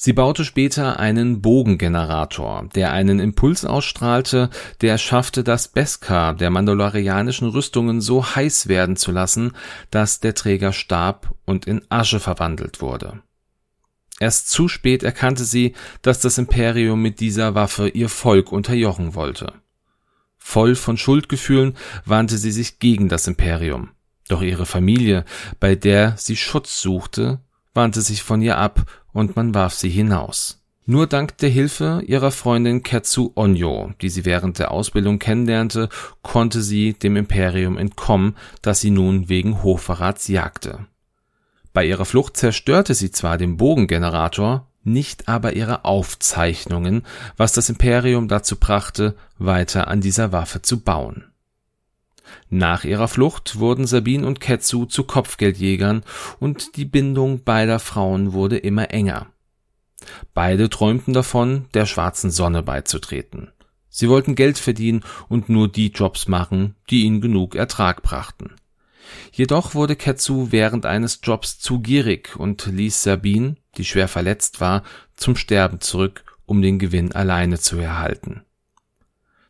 Sie 0.02 0.14
baute 0.14 0.46
später 0.46 0.98
einen 0.98 1.42
Bogengenerator, 1.42 2.66
der 2.74 2.90
einen 2.90 3.18
Impuls 3.18 3.66
ausstrahlte, 3.66 4.48
der 4.80 4.96
schaffte, 4.96 5.44
das 5.44 5.68
Beskar 5.68 6.32
der 6.32 6.48
mandalorianischen 6.48 7.50
Rüstungen 7.50 8.00
so 8.00 8.24
heiß 8.24 8.68
werden 8.68 8.96
zu 8.96 9.12
lassen, 9.12 9.52
dass 9.90 10.18
der 10.18 10.34
Träger 10.34 10.72
starb 10.72 11.34
und 11.44 11.66
in 11.66 11.82
Asche 11.90 12.18
verwandelt 12.18 12.80
wurde. 12.80 13.20
Erst 14.18 14.48
zu 14.48 14.68
spät 14.68 15.02
erkannte 15.02 15.44
sie, 15.44 15.74
dass 16.00 16.18
das 16.18 16.38
Imperium 16.38 17.02
mit 17.02 17.20
dieser 17.20 17.54
Waffe 17.54 17.86
ihr 17.88 18.08
Volk 18.08 18.52
unterjochen 18.52 19.14
wollte. 19.14 19.52
Voll 20.38 20.76
von 20.76 20.96
Schuldgefühlen 20.96 21.76
wandte 22.06 22.38
sie 22.38 22.52
sich 22.52 22.78
gegen 22.78 23.10
das 23.10 23.26
Imperium. 23.26 23.90
Doch 24.28 24.40
ihre 24.40 24.64
Familie, 24.64 25.26
bei 25.58 25.74
der 25.74 26.14
sie 26.16 26.38
Schutz 26.38 26.80
suchte, 26.80 27.40
wandte 27.74 28.00
sich 28.00 28.22
von 28.22 28.40
ihr 28.40 28.56
ab 28.56 28.86
und 29.12 29.36
man 29.36 29.54
warf 29.54 29.74
sie 29.74 29.90
hinaus. 29.90 30.60
Nur 30.86 31.06
dank 31.06 31.38
der 31.38 31.50
Hilfe 31.50 32.02
ihrer 32.06 32.30
Freundin 32.30 32.82
Ketsu 32.82 33.32
Onyo, 33.36 33.92
die 34.00 34.08
sie 34.08 34.24
während 34.24 34.58
der 34.58 34.72
Ausbildung 34.72 35.18
kennenlernte, 35.18 35.88
konnte 36.22 36.62
sie 36.62 36.94
dem 36.94 37.16
Imperium 37.16 37.78
entkommen, 37.78 38.36
das 38.62 38.80
sie 38.80 38.90
nun 38.90 39.28
wegen 39.28 39.62
Hochverrats 39.62 40.26
jagte. 40.28 40.86
Bei 41.72 41.84
ihrer 41.84 42.04
Flucht 42.04 42.36
zerstörte 42.36 42.94
sie 42.94 43.12
zwar 43.12 43.38
den 43.38 43.56
Bogengenerator, 43.56 44.66
nicht 44.82 45.28
aber 45.28 45.52
ihre 45.52 45.84
Aufzeichnungen, 45.84 47.02
was 47.36 47.52
das 47.52 47.68
Imperium 47.68 48.26
dazu 48.26 48.56
brachte, 48.56 49.14
weiter 49.38 49.86
an 49.86 50.00
dieser 50.00 50.32
Waffe 50.32 50.62
zu 50.62 50.80
bauen 50.80 51.29
nach 52.48 52.84
ihrer 52.84 53.08
Flucht 53.08 53.58
wurden 53.58 53.86
Sabine 53.86 54.26
und 54.26 54.40
Ketsu 54.40 54.86
zu 54.86 55.04
Kopfgeldjägern 55.04 56.02
und 56.38 56.76
die 56.76 56.84
Bindung 56.84 57.44
beider 57.44 57.78
Frauen 57.78 58.32
wurde 58.32 58.58
immer 58.58 58.90
enger. 58.90 59.26
Beide 60.34 60.70
träumten 60.70 61.12
davon, 61.12 61.66
der 61.74 61.86
schwarzen 61.86 62.30
Sonne 62.30 62.62
beizutreten. 62.62 63.52
Sie 63.88 64.08
wollten 64.08 64.34
Geld 64.34 64.58
verdienen 64.58 65.02
und 65.28 65.48
nur 65.48 65.68
die 65.68 65.88
Jobs 65.88 66.28
machen, 66.28 66.76
die 66.90 67.02
ihnen 67.02 67.20
genug 67.20 67.54
Ertrag 67.54 68.02
brachten. 68.02 68.54
Jedoch 69.32 69.74
wurde 69.74 69.96
Ketsu 69.96 70.48
während 70.50 70.86
eines 70.86 71.20
Jobs 71.22 71.58
zu 71.58 71.80
gierig 71.80 72.36
und 72.36 72.66
ließ 72.66 73.02
Sabine, 73.02 73.56
die 73.76 73.84
schwer 73.84 74.08
verletzt 74.08 74.60
war, 74.60 74.84
zum 75.16 75.36
Sterben 75.36 75.80
zurück, 75.80 76.24
um 76.46 76.62
den 76.62 76.78
Gewinn 76.78 77.12
alleine 77.12 77.58
zu 77.58 77.78
erhalten. 77.78 78.42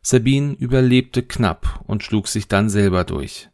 Sabine 0.01 0.53
überlebte 0.53 1.23
knapp 1.23 1.83
und 1.85 2.03
schlug 2.03 2.27
sich 2.27 2.47
dann 2.47 2.69
selber 2.69 3.03
durch. 3.03 3.49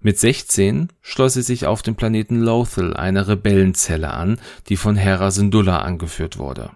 Mit 0.00 0.18
16 0.18 0.88
schloss 1.00 1.34
sie 1.34 1.42
sich 1.42 1.66
auf 1.66 1.82
dem 1.82 1.96
Planeten 1.96 2.40
Lothal 2.40 2.96
einer 2.96 3.28
Rebellenzelle 3.28 4.10
an, 4.10 4.38
die 4.68 4.76
von 4.76 4.96
Hera 4.96 5.30
Syndulla 5.30 5.80
angeführt 5.80 6.38
wurde. 6.38 6.70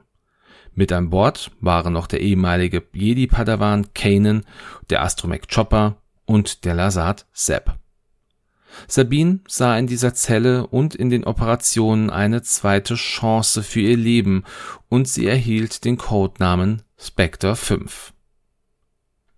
Mit 0.75 0.93
an 0.93 1.11
Bord 1.11 1.51
waren 1.61 1.93
noch 1.93 2.07
der 2.07 2.21
ehemalige 2.21 2.83
Jedi-Padawan 2.93 3.95
Kanan, 3.95 4.45
der 4.91 5.03
Astromech 5.03 5.49
Chopper 5.53 5.97
und 6.25 6.65
der 6.65 6.75
Lasat 6.75 7.27
Sepp. 7.33 7.77
Sabine 8.89 9.41
sah 9.47 9.77
in 9.77 9.87
dieser 9.87 10.15
Zelle 10.15 10.67
und 10.67 10.95
in 10.95 11.11
den 11.11 11.25
Operationen 11.25 12.09
eine 12.11 12.43
zweite 12.43 12.95
Chance 12.95 13.63
für 13.63 13.81
ihr 13.81 13.99
Leben 13.99 14.45
und 14.89 15.07
sie 15.09 15.27
erhielt 15.27 15.85
den 15.85 15.99
Codenamen 15.99 16.83
Spectre 16.99 17.55
5. 17.55 18.15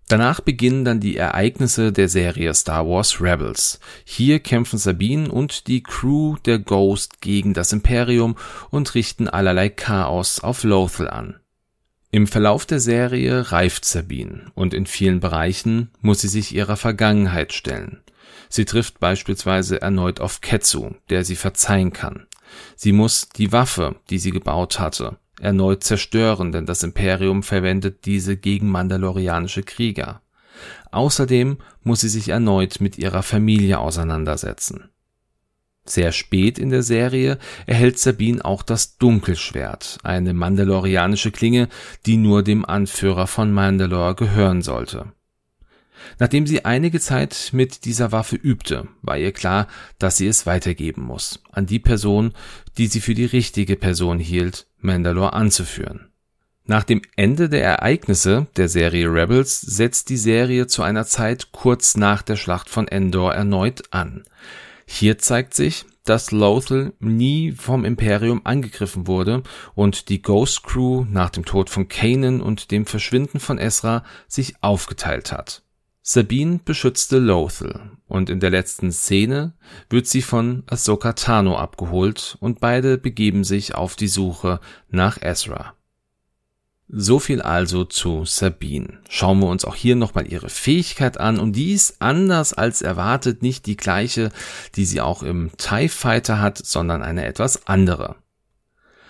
Danach 0.07 0.39
beginnen 0.39 0.85
dann 0.85 0.99
die 0.99 1.17
Ereignisse 1.17 1.91
der 1.91 2.09
Serie 2.09 2.53
Star 2.53 2.87
Wars 2.87 3.21
Rebels. 3.21 3.79
Hier 4.03 4.39
kämpfen 4.39 4.77
Sabine 4.77 5.31
und 5.31 5.67
die 5.67 5.81
Crew 5.81 6.37
der 6.45 6.59
Ghost 6.59 7.21
gegen 7.21 7.55
das 7.55 7.73
Imperium 7.73 8.35
und 8.69 8.93
richten 8.93 9.27
allerlei 9.27 9.69
Chaos 9.69 10.39
auf 10.39 10.63
Lothal 10.63 11.09
an. 11.09 11.39
Im 12.11 12.27
Verlauf 12.27 12.65
der 12.65 12.79
Serie 12.79 13.51
reift 13.51 13.83
Sabine 13.83 14.51
und 14.53 14.73
in 14.73 14.85
vielen 14.85 15.19
Bereichen 15.19 15.89
muss 16.01 16.21
sie 16.21 16.27
sich 16.27 16.53
ihrer 16.53 16.77
Vergangenheit 16.77 17.51
stellen. 17.51 18.03
Sie 18.47 18.65
trifft 18.65 18.99
beispielsweise 18.99 19.81
erneut 19.81 20.21
auf 20.21 20.39
Ketsu, 20.39 20.91
der 21.09 21.25
sie 21.25 21.35
verzeihen 21.35 21.93
kann. 21.93 22.27
Sie 22.75 22.91
muss 22.91 23.27
die 23.29 23.51
Waffe, 23.51 23.95
die 24.09 24.19
sie 24.19 24.31
gebaut 24.31 24.79
hatte, 24.79 25.17
erneut 25.45 25.83
zerstören, 25.83 26.51
denn 26.51 26.65
das 26.65 26.83
Imperium 26.83 27.43
verwendet 27.43 28.05
diese 28.05 28.35
gegen 28.35 28.69
mandalorianische 28.69 29.63
Krieger. 29.63 30.21
Außerdem 30.91 31.57
muss 31.83 32.01
sie 32.01 32.09
sich 32.09 32.29
erneut 32.29 32.81
mit 32.81 32.97
ihrer 32.97 33.23
Familie 33.23 33.79
auseinandersetzen. 33.79 34.89
Sehr 35.85 36.11
spät 36.11 36.57
in 36.57 36.71
der 36.71 36.81
Serie 36.81 37.37
erhält 37.67 37.99
Sabine 37.99 38.43
auch 38.43 38.63
das 38.63 38.97
Dunkelschwert, 38.97 39.99
eine 40.03 40.33
mandalorianische 40.33 41.31
Klinge, 41.31 41.69
die 42.07 42.17
nur 42.17 42.41
dem 42.41 42.65
Anführer 42.65 43.27
von 43.27 43.51
Mandalore 43.51 44.15
gehören 44.15 44.63
sollte. 44.63 45.13
Nachdem 46.19 46.47
sie 46.47 46.65
einige 46.65 46.99
Zeit 46.99 47.49
mit 47.51 47.85
dieser 47.85 48.11
Waffe 48.11 48.35
übte, 48.35 48.87
war 49.01 49.17
ihr 49.17 49.31
klar, 49.31 49.67
dass 49.99 50.17
sie 50.17 50.27
es 50.27 50.45
weitergeben 50.45 51.03
muss, 51.03 51.41
an 51.51 51.65
die 51.65 51.79
Person, 51.79 52.33
die 52.77 52.87
sie 52.87 53.01
für 53.01 53.13
die 53.13 53.25
richtige 53.25 53.75
Person 53.75 54.19
hielt, 54.19 54.67
Mandalore 54.77 55.33
anzuführen. 55.33 56.09
Nach 56.67 56.83
dem 56.83 57.01
Ende 57.15 57.47
der 57.47 57.63
Ereignisse 57.63 58.47
der 58.57 58.69
Serie 58.69 59.07
Rebels 59.07 59.61
setzt 59.61 60.09
die 60.09 60.17
Serie 60.17 60.65
zu 60.65 60.81
einer 60.81 61.05
Zeit 61.05 61.51
kurz 61.51 61.95
nach 61.95 62.23
der 62.23 62.37
Schlacht 62.37 62.69
von 62.69 62.87
Endor 62.87 63.33
erneut 63.33 63.83
an. 63.91 64.23
Hier 64.87 65.19
zeigt 65.19 65.53
sich, 65.53 65.85
dass 66.05 66.31
Lothal 66.31 66.93
nie 66.99 67.51
vom 67.51 67.85
Imperium 67.85 68.41
angegriffen 68.45 69.07
wurde 69.07 69.43
und 69.73 70.09
die 70.09 70.21
Ghost 70.21 70.63
Crew 70.63 71.05
nach 71.09 71.29
dem 71.29 71.45
Tod 71.45 71.69
von 71.69 71.87
Kanan 71.87 72.41
und 72.41 72.71
dem 72.71 72.85
Verschwinden 72.85 73.39
von 73.39 73.57
Ezra 73.57 74.03
sich 74.27 74.55
aufgeteilt 74.61 75.31
hat. 75.31 75.64
Sabine 76.07 76.59
beschützte 76.63 77.17
Lothal 77.17 77.89
und 78.07 78.29
in 78.29 78.39
der 78.39 78.51
letzten 78.51 78.91
Szene 78.91 79.53
wird 79.89 80.05
sie 80.05 80.21
von 80.21 80.61
Ahsoka 80.67 81.13
Tano 81.13 81.57
abgeholt 81.57 82.37
und 82.39 82.59
beide 82.59 82.99
begeben 82.99 83.43
sich 83.43 83.73
auf 83.73 83.95
die 83.95 84.07
Suche 84.07 84.59
nach 84.87 85.17
Ezra. 85.19 85.73
So 86.87 87.17
viel 87.17 87.41
also 87.41 87.85
zu 87.85 88.23
Sabine. 88.23 88.99
Schauen 89.09 89.39
wir 89.39 89.47
uns 89.47 89.65
auch 89.65 89.73
hier 89.73 89.95
nochmal 89.95 90.31
ihre 90.31 90.49
Fähigkeit 90.49 91.19
an 91.19 91.39
und 91.39 91.53
die 91.53 91.73
ist 91.73 91.99
anders 92.03 92.53
als 92.53 92.83
erwartet 92.83 93.41
nicht 93.41 93.65
die 93.65 93.75
gleiche, 93.75 94.29
die 94.75 94.85
sie 94.85 95.01
auch 95.01 95.23
im 95.23 95.57
TIE 95.57 95.89
Fighter 95.89 96.39
hat, 96.39 96.59
sondern 96.59 97.01
eine 97.01 97.25
etwas 97.25 97.65
andere 97.65 98.15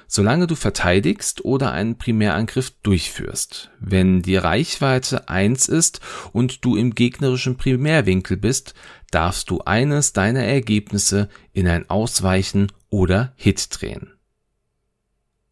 solange 0.07 0.47
du 0.47 0.55
verteidigst 0.55 1.43
oder 1.45 1.71
einen 1.71 1.97
Primärangriff 1.97 2.71
durchführst. 2.83 3.71
Wenn 3.79 4.21
die 4.21 4.37
Reichweite 4.37 5.29
eins 5.29 5.67
ist 5.67 5.99
und 6.33 6.63
du 6.65 6.75
im 6.75 6.95
gegnerischen 6.95 7.57
Primärwinkel 7.57 8.37
bist, 8.37 8.73
darfst 9.11 9.49
du 9.49 9.61
eines 9.61 10.13
deiner 10.13 10.43
Ergebnisse 10.43 11.29
in 11.53 11.67
ein 11.67 11.89
Ausweichen 11.89 12.71
oder 12.89 13.33
Hit 13.35 13.67
drehen. 13.71 14.11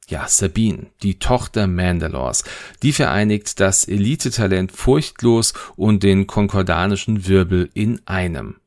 Ja, 0.08 0.28
Sabine, 0.28 0.88
die 1.02 1.18
Tochter 1.18 1.66
Mandalors, 1.66 2.44
die 2.82 2.92
vereinigt 2.92 3.60
das 3.60 3.88
Elite-Talent 3.88 4.72
furchtlos 4.72 5.54
und 5.76 6.04
den 6.04 6.28
konkordanischen 6.28 7.28
Wirbel 7.28 7.70
in 7.74 8.02
einem. 8.06 8.58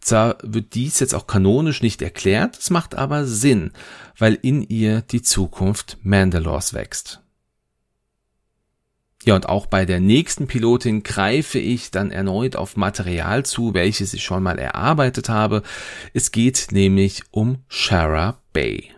Zwar 0.00 0.38
wird 0.42 0.74
dies 0.74 1.00
jetzt 1.00 1.14
auch 1.14 1.26
kanonisch 1.26 1.82
nicht 1.82 2.02
erklärt, 2.02 2.58
es 2.58 2.70
macht 2.70 2.94
aber 2.94 3.26
Sinn, 3.26 3.72
weil 4.18 4.38
in 4.40 4.62
ihr 4.62 5.02
die 5.02 5.22
Zukunft 5.22 5.98
Mandalors 6.02 6.74
wächst. 6.74 7.20
Ja, 9.24 9.34
und 9.34 9.48
auch 9.48 9.66
bei 9.66 9.86
der 9.86 10.00
nächsten 10.00 10.46
Pilotin 10.46 11.02
greife 11.02 11.58
ich 11.58 11.90
dann 11.90 12.10
erneut 12.10 12.56
auf 12.56 12.76
Material 12.76 13.46
zu, 13.46 13.72
welches 13.72 14.12
ich 14.12 14.22
schon 14.22 14.42
mal 14.42 14.58
erarbeitet 14.58 15.30
habe. 15.30 15.62
Es 16.12 16.30
geht 16.30 16.68
nämlich 16.72 17.22
um 17.30 17.64
Shara 17.68 18.38
Bay. 18.52 18.90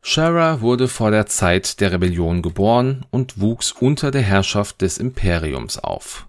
Shara 0.00 0.60
wurde 0.60 0.86
vor 0.86 1.10
der 1.10 1.26
Zeit 1.26 1.80
der 1.80 1.90
Rebellion 1.90 2.40
geboren 2.40 3.04
und 3.10 3.40
wuchs 3.40 3.72
unter 3.72 4.12
der 4.12 4.22
Herrschaft 4.22 4.80
des 4.80 4.98
Imperiums 4.98 5.78
auf. 5.78 6.28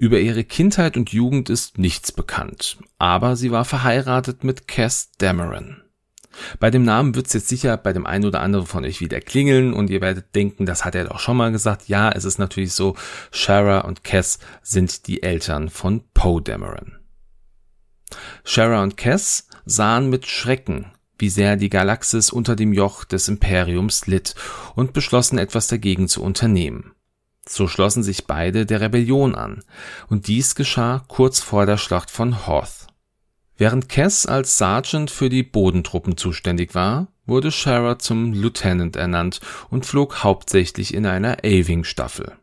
Über 0.00 0.18
ihre 0.18 0.44
Kindheit 0.44 0.96
und 0.96 1.12
Jugend 1.12 1.50
ist 1.50 1.76
nichts 1.76 2.10
bekannt, 2.10 2.78
aber 2.96 3.36
sie 3.36 3.50
war 3.50 3.66
verheiratet 3.66 4.44
mit 4.44 4.66
Cass 4.66 5.10
Dameron. 5.18 5.82
Bei 6.58 6.70
dem 6.70 6.84
Namen 6.84 7.14
wird's 7.14 7.34
jetzt 7.34 7.48
sicher 7.48 7.76
bei 7.76 7.92
dem 7.92 8.06
einen 8.06 8.24
oder 8.24 8.40
anderen 8.40 8.64
von 8.64 8.86
euch 8.86 9.02
wieder 9.02 9.20
klingeln 9.20 9.74
und 9.74 9.90
ihr 9.90 10.00
werdet 10.00 10.34
denken, 10.34 10.64
das 10.64 10.86
hat 10.86 10.94
er 10.94 11.04
doch 11.04 11.20
schon 11.20 11.36
mal 11.36 11.52
gesagt. 11.52 11.88
Ja, 11.88 12.10
es 12.10 12.24
ist 12.24 12.38
natürlich 12.38 12.72
so, 12.72 12.96
Shara 13.30 13.80
und 13.80 14.02
Cass 14.02 14.38
sind 14.62 15.06
die 15.06 15.22
Eltern 15.22 15.68
von 15.68 16.02
Poe 16.14 16.40
Dameron. 16.40 16.96
Shara 18.42 18.82
und 18.82 18.96
Cass 18.96 19.48
sahen 19.66 20.08
mit 20.08 20.26
Schrecken, 20.26 20.86
wie 21.18 21.28
sehr 21.28 21.56
die 21.56 21.68
Galaxis 21.68 22.30
unter 22.30 22.56
dem 22.56 22.72
Joch 22.72 23.04
des 23.04 23.28
Imperiums 23.28 24.06
litt 24.06 24.34
und 24.74 24.94
beschlossen 24.94 25.36
etwas 25.36 25.66
dagegen 25.66 26.08
zu 26.08 26.22
unternehmen. 26.22 26.94
So 27.46 27.66
schlossen 27.66 28.02
sich 28.02 28.26
beide 28.26 28.66
der 28.66 28.80
Rebellion 28.80 29.34
an, 29.34 29.64
und 30.08 30.26
dies 30.26 30.54
geschah 30.54 31.04
kurz 31.08 31.40
vor 31.40 31.66
der 31.66 31.78
Schlacht 31.78 32.10
von 32.10 32.46
Hoth. 32.46 32.86
Während 33.56 33.88
Cass 33.88 34.26
als 34.26 34.56
Sergeant 34.56 35.10
für 35.10 35.28
die 35.28 35.42
Bodentruppen 35.42 36.16
zuständig 36.16 36.74
war, 36.74 37.08
wurde 37.26 37.52
Shara 37.52 37.98
zum 37.98 38.32
Lieutenant 38.32 38.96
ernannt 38.96 39.40
und 39.68 39.86
flog 39.86 40.24
hauptsächlich 40.24 40.94
in 40.94 41.06
einer 41.06 41.38
A-Wing-Staffel. 41.44 42.36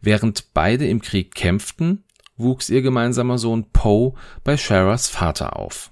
Während 0.00 0.52
beide 0.52 0.86
im 0.86 1.00
Krieg 1.00 1.34
kämpften, 1.34 2.04
wuchs 2.36 2.70
ihr 2.70 2.82
gemeinsamer 2.82 3.38
Sohn 3.38 3.70
Poe 3.70 4.14
bei 4.42 4.56
Sharas 4.56 5.08
Vater 5.08 5.56
auf 5.56 5.90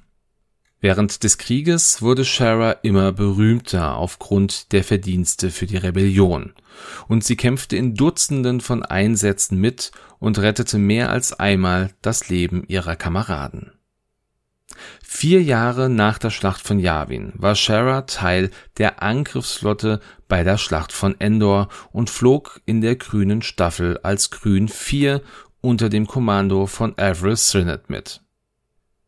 Während 0.81 1.25
des 1.25 1.39
Krieges 1.39 2.03
wurde 2.03 2.25
Shara 2.25 2.71
immer 2.83 3.11
berühmter 3.11 3.97
aufgrund 3.97 4.73
der 4.73 4.85
Verdienste 4.85 5.51
für 5.51 5.67
die 5.67 5.77
Rebellion, 5.77 6.53
und 7.09 7.25
sie 7.25 7.35
kämpfte 7.35 7.77
in 7.77 7.95
Dutzenden 7.95 8.61
von 8.61 8.85
Einsätzen 8.85 9.59
mit 9.59 9.91
und 10.21 10.39
rettete 10.39 10.79
mehr 10.79 11.11
als 11.11 11.33
einmal 11.33 11.91
das 12.01 12.29
Leben 12.29 12.63
ihrer 12.69 12.95
Kameraden. 12.95 13.73
Vier 15.03 15.43
Jahre 15.43 15.89
nach 15.89 16.19
der 16.19 16.31
Schlacht 16.31 16.65
von 16.65 16.79
Yavin 16.79 17.33
war 17.35 17.57
Shara 17.57 18.03
Teil 18.03 18.51
der 18.77 19.03
Angriffsflotte 19.03 20.01
bei 20.29 20.45
der 20.45 20.59
Schlacht 20.59 20.93
von 20.93 21.19
Endor 21.21 21.69
und 21.91 22.11
flog 22.11 22.61
in 22.67 22.81
der 22.81 22.95
grünen 22.95 23.43
Staffel 23.43 23.99
als 24.05 24.31
Grün 24.31 24.69
4 24.69 25.23
unter 25.61 25.89
dem 25.89 26.07
Kommando 26.07 26.67
von 26.67 26.97
Avril 26.97 27.37
Sinnett 27.37 27.91
mit 27.91 28.21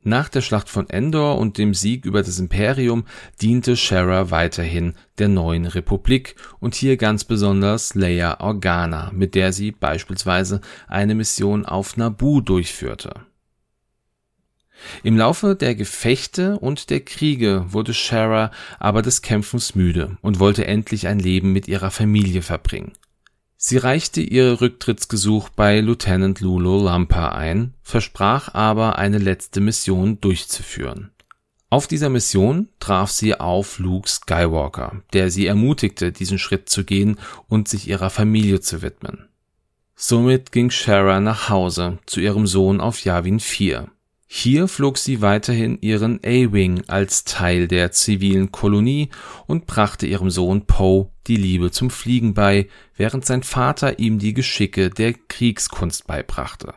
nach 0.03 0.29
der 0.29 0.41
Schlacht 0.41 0.69
von 0.69 0.89
Endor 0.89 1.39
und 1.39 1.59
dem 1.59 1.75
Sieg 1.75 2.05
über 2.05 2.23
das 2.23 2.39
Imperium 2.39 3.05
diente 3.41 3.77
Shara 3.77 4.31
weiterhin 4.31 4.95
der 5.19 5.29
neuen 5.29 5.67
Republik 5.67 6.37
und 6.59 6.75
hier 6.75 6.97
ganz 6.97 7.25
besonders 7.25 7.95
Leia 7.95 8.41
Organa, 8.41 9.11
mit 9.15 9.35
der 9.35 9.53
sie 9.53 9.73
beispielsweise 9.73 10.61
eine 10.89 11.15
Mission 11.15 11.67
auf 11.67 11.97
Naboo 11.97 12.41
durchführte. 12.41 13.13
Im 15.03 15.19
Laufe 15.19 15.55
der 15.55 15.75
Gefechte 15.75 16.59
und 16.59 16.89
der 16.89 17.01
Kriege 17.01 17.67
wurde 17.69 17.93
Shara 17.93 18.51
aber 18.79 19.03
des 19.03 19.21
Kämpfens 19.21 19.75
müde 19.75 20.17
und 20.23 20.39
wollte 20.39 20.67
endlich 20.67 21.07
ein 21.07 21.19
Leben 21.19 21.53
mit 21.53 21.69
ihrer 21.69 21.91
Familie 21.91 22.41
verbringen 22.41 22.93
Sie 23.63 23.77
reichte 23.77 24.23
ihr 24.23 24.63
Rücktrittsgesuch 24.63 25.51
bei 25.51 25.81
Lieutenant 25.81 26.41
Lulo 26.41 26.83
Lampa 26.83 27.29
ein, 27.29 27.75
versprach 27.83 28.55
aber 28.55 28.97
eine 28.97 29.19
letzte 29.19 29.61
Mission 29.61 30.19
durchzuführen. 30.19 31.11
Auf 31.69 31.87
dieser 31.87 32.09
Mission 32.09 32.71
traf 32.79 33.11
sie 33.11 33.39
auf 33.39 33.79
Luke 33.79 34.09
Skywalker, 34.09 35.03
der 35.13 35.31
sie 35.31 35.45
ermutigte, 35.45 36.11
diesen 36.11 36.39
Schritt 36.39 36.71
zu 36.71 36.85
gehen 36.85 37.19
und 37.49 37.69
sich 37.69 37.87
ihrer 37.87 38.09
Familie 38.09 38.61
zu 38.63 38.81
widmen. 38.81 39.29
Somit 39.95 40.53
ging 40.53 40.71
Shara 40.71 41.21
nach 41.21 41.51
Hause 41.51 41.99
zu 42.07 42.21
ihrem 42.21 42.47
Sohn 42.47 42.81
auf 42.81 43.05
Yavin 43.05 43.41
4 43.41 43.91
hier 44.33 44.69
flog 44.69 44.97
sie 44.97 45.23
weiterhin 45.23 45.77
ihren 45.81 46.21
A-Wing 46.25 46.85
als 46.87 47.25
Teil 47.25 47.67
der 47.67 47.91
zivilen 47.91 48.53
Kolonie 48.53 49.09
und 49.49 49.67
brachte 49.67 50.07
ihrem 50.07 50.31
Sohn 50.31 50.67
Poe 50.67 51.11
die 51.27 51.35
Liebe 51.35 51.73
zum 51.73 51.91
Fliegen 51.91 52.33
bei, 52.33 52.69
während 52.97 53.27
sein 53.27 53.43
Vater 53.43 53.99
ihm 53.99 54.21
die 54.21 54.33
Geschicke 54.33 54.89
der 54.89 55.15
Kriegskunst 55.15 56.07
beibrachte. 56.07 56.75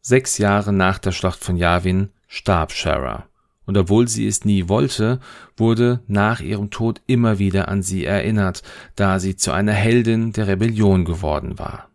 Sechs 0.00 0.38
Jahre 0.38 0.72
nach 0.72 0.98
der 0.98 1.12
Schlacht 1.12 1.44
von 1.44 1.58
Yavin 1.58 2.08
starb 2.28 2.72
Shara, 2.72 3.26
und 3.66 3.76
obwohl 3.76 4.08
sie 4.08 4.26
es 4.26 4.46
nie 4.46 4.70
wollte, 4.70 5.20
wurde 5.58 6.02
nach 6.06 6.40
ihrem 6.40 6.70
Tod 6.70 7.02
immer 7.08 7.38
wieder 7.38 7.68
an 7.68 7.82
sie 7.82 8.06
erinnert, 8.06 8.62
da 8.96 9.20
sie 9.20 9.36
zu 9.36 9.52
einer 9.52 9.74
Heldin 9.74 10.32
der 10.32 10.46
Rebellion 10.46 11.04
geworden 11.04 11.58
war 11.58 11.89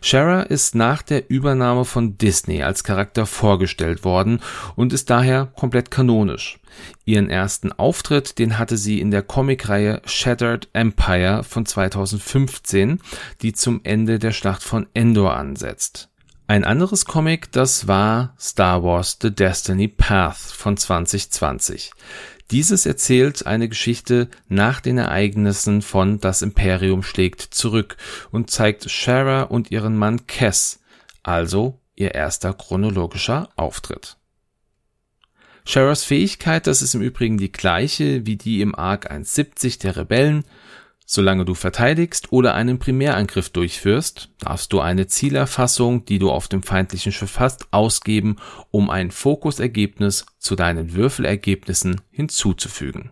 Shara 0.00 0.42
ist 0.42 0.74
nach 0.74 1.02
der 1.02 1.30
Übernahme 1.30 1.84
von 1.84 2.18
Disney 2.18 2.62
als 2.62 2.84
Charakter 2.84 3.26
vorgestellt 3.26 4.04
worden 4.04 4.40
und 4.76 4.92
ist 4.92 5.10
daher 5.10 5.46
komplett 5.46 5.90
kanonisch. 5.90 6.58
Ihren 7.04 7.30
ersten 7.30 7.72
Auftritt, 7.72 8.38
den 8.38 8.58
hatte 8.58 8.76
sie 8.76 9.00
in 9.00 9.10
der 9.10 9.22
Comicreihe 9.22 10.00
Shattered 10.04 10.68
Empire 10.72 11.44
von 11.44 11.66
2015, 11.66 13.00
die 13.42 13.52
zum 13.52 13.80
Ende 13.84 14.18
der 14.18 14.32
Schlacht 14.32 14.62
von 14.62 14.86
Endor 14.94 15.36
ansetzt. 15.36 16.08
Ein 16.48 16.64
anderes 16.64 17.06
Comic, 17.06 17.50
das 17.52 17.88
war 17.88 18.34
Star 18.38 18.82
Wars 18.82 19.16
The 19.22 19.34
Destiny 19.34 19.88
Path 19.88 20.36
von 20.36 20.76
2020. 20.76 21.92
Dieses 22.52 22.84
erzählt 22.84 23.46
eine 23.46 23.66
Geschichte 23.66 24.28
nach 24.46 24.82
den 24.82 24.98
Ereignissen 24.98 25.80
von 25.80 26.20
Das 26.20 26.42
Imperium 26.42 27.02
schlägt 27.02 27.40
zurück 27.40 27.96
und 28.30 28.50
zeigt 28.50 28.90
Shara 28.90 29.44
und 29.44 29.70
ihren 29.70 29.96
Mann 29.96 30.26
Cass, 30.26 30.80
also 31.22 31.80
ihr 31.96 32.14
erster 32.14 32.52
chronologischer 32.52 33.48
Auftritt. 33.56 34.18
Sharas 35.64 36.04
Fähigkeit, 36.04 36.66
das 36.66 36.82
ist 36.82 36.94
im 36.94 37.00
Übrigen 37.00 37.38
die 37.38 37.52
gleiche 37.52 38.26
wie 38.26 38.36
die 38.36 38.60
im 38.60 38.74
Arc 38.74 39.10
170 39.10 39.78
der 39.78 39.96
Rebellen, 39.96 40.44
Solange 41.14 41.44
du 41.44 41.54
verteidigst 41.54 42.32
oder 42.32 42.54
einen 42.54 42.78
Primärangriff 42.78 43.50
durchführst, 43.50 44.30
darfst 44.38 44.72
du 44.72 44.80
eine 44.80 45.08
Zielerfassung, 45.08 46.06
die 46.06 46.18
du 46.18 46.30
auf 46.30 46.48
dem 46.48 46.62
feindlichen 46.62 47.12
Schiff 47.12 47.38
hast, 47.38 47.70
ausgeben, 47.70 48.36
um 48.70 48.88
ein 48.88 49.10
Fokusergebnis 49.10 50.24
zu 50.38 50.56
deinen 50.56 50.94
Würfelergebnissen 50.94 52.00
hinzuzufügen. 52.10 53.10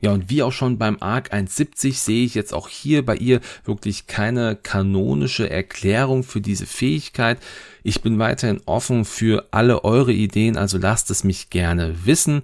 Ja, 0.00 0.12
und 0.12 0.30
wie 0.30 0.44
auch 0.44 0.52
schon 0.52 0.78
beim 0.78 0.98
ARC 1.00 1.32
170 1.32 1.98
sehe 1.98 2.24
ich 2.24 2.36
jetzt 2.36 2.54
auch 2.54 2.68
hier 2.68 3.04
bei 3.04 3.16
ihr 3.16 3.40
wirklich 3.64 4.06
keine 4.06 4.54
kanonische 4.54 5.50
Erklärung 5.50 6.22
für 6.22 6.40
diese 6.40 6.66
Fähigkeit. 6.66 7.40
Ich 7.82 8.00
bin 8.00 8.20
weiterhin 8.20 8.60
offen 8.64 9.04
für 9.04 9.48
alle 9.50 9.82
eure 9.82 10.12
Ideen, 10.12 10.56
also 10.56 10.78
lasst 10.78 11.10
es 11.10 11.24
mich 11.24 11.50
gerne 11.50 12.06
wissen. 12.06 12.42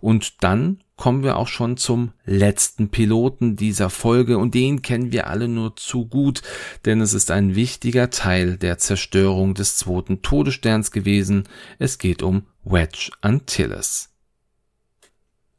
Und 0.00 0.44
dann 0.44 0.81
kommen 0.96 1.22
wir 1.22 1.36
auch 1.36 1.48
schon 1.48 1.76
zum 1.76 2.12
letzten 2.24 2.88
Piloten 2.90 3.56
dieser 3.56 3.90
Folge 3.90 4.38
und 4.38 4.54
den 4.54 4.82
kennen 4.82 5.12
wir 5.12 5.26
alle 5.26 5.48
nur 5.48 5.76
zu 5.76 6.06
gut, 6.06 6.42
denn 6.84 7.00
es 7.00 7.14
ist 7.14 7.30
ein 7.30 7.54
wichtiger 7.54 8.10
Teil 8.10 8.56
der 8.56 8.78
Zerstörung 8.78 9.54
des 9.54 9.76
zweiten 9.76 10.22
Todessterns 10.22 10.90
gewesen. 10.90 11.48
Es 11.78 11.98
geht 11.98 12.22
um 12.22 12.46
Wedge 12.64 13.10
Antilles. 13.20 14.10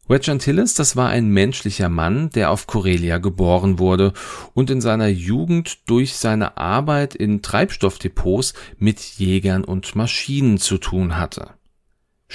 Wedge 0.05 0.31
Antilles, 0.31 0.73
das 0.73 0.97
war 0.97 1.09
ein 1.09 1.27
menschlicher 1.27 1.87
Mann, 1.87 2.29
der 2.31 2.51
auf 2.51 2.67
Corellia 2.67 3.19
geboren 3.19 3.79
wurde 3.79 4.11
und 4.53 4.69
in 4.69 4.81
seiner 4.81 5.07
Jugend 5.07 5.89
durch 5.89 6.15
seine 6.15 6.57
Arbeit 6.57 7.15
in 7.15 7.41
Treibstoffdepots 7.41 8.53
mit 8.77 8.99
Jägern 8.99 9.63
und 9.63 9.95
Maschinen 9.95 10.57
zu 10.57 10.77
tun 10.77 11.17
hatte. 11.17 11.51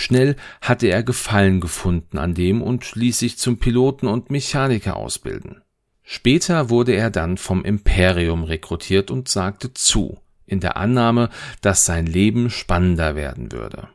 Schnell 0.00 0.36
hatte 0.60 0.86
er 0.86 1.02
Gefallen 1.02 1.58
gefunden 1.60 2.18
an 2.18 2.32
dem 2.32 2.62
und 2.62 2.94
ließ 2.94 3.18
sich 3.18 3.36
zum 3.36 3.58
Piloten 3.58 4.06
und 4.06 4.30
Mechaniker 4.30 4.94
ausbilden. 4.94 5.62
Später 6.04 6.70
wurde 6.70 6.92
er 6.92 7.10
dann 7.10 7.36
vom 7.36 7.64
Imperium 7.64 8.44
rekrutiert 8.44 9.10
und 9.10 9.28
sagte 9.28 9.74
zu, 9.74 10.20
in 10.46 10.60
der 10.60 10.76
Annahme, 10.76 11.30
dass 11.62 11.84
sein 11.84 12.06
Leben 12.06 12.48
spannender 12.48 13.16
werden 13.16 13.50
würde. 13.50 13.88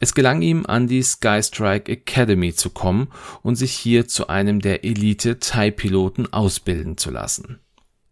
Es 0.00 0.12
gelang 0.12 0.42
ihm, 0.42 0.66
an 0.66 0.88
die 0.88 1.04
Skystrike 1.04 1.92
Academy 1.92 2.52
zu 2.52 2.70
kommen 2.70 3.12
und 3.42 3.54
sich 3.54 3.70
hier 3.70 4.08
zu 4.08 4.26
einem 4.26 4.58
der 4.58 4.82
Elite-TIE-Piloten 4.84 6.32
ausbilden 6.32 6.96
zu 6.96 7.12
lassen. 7.12 7.60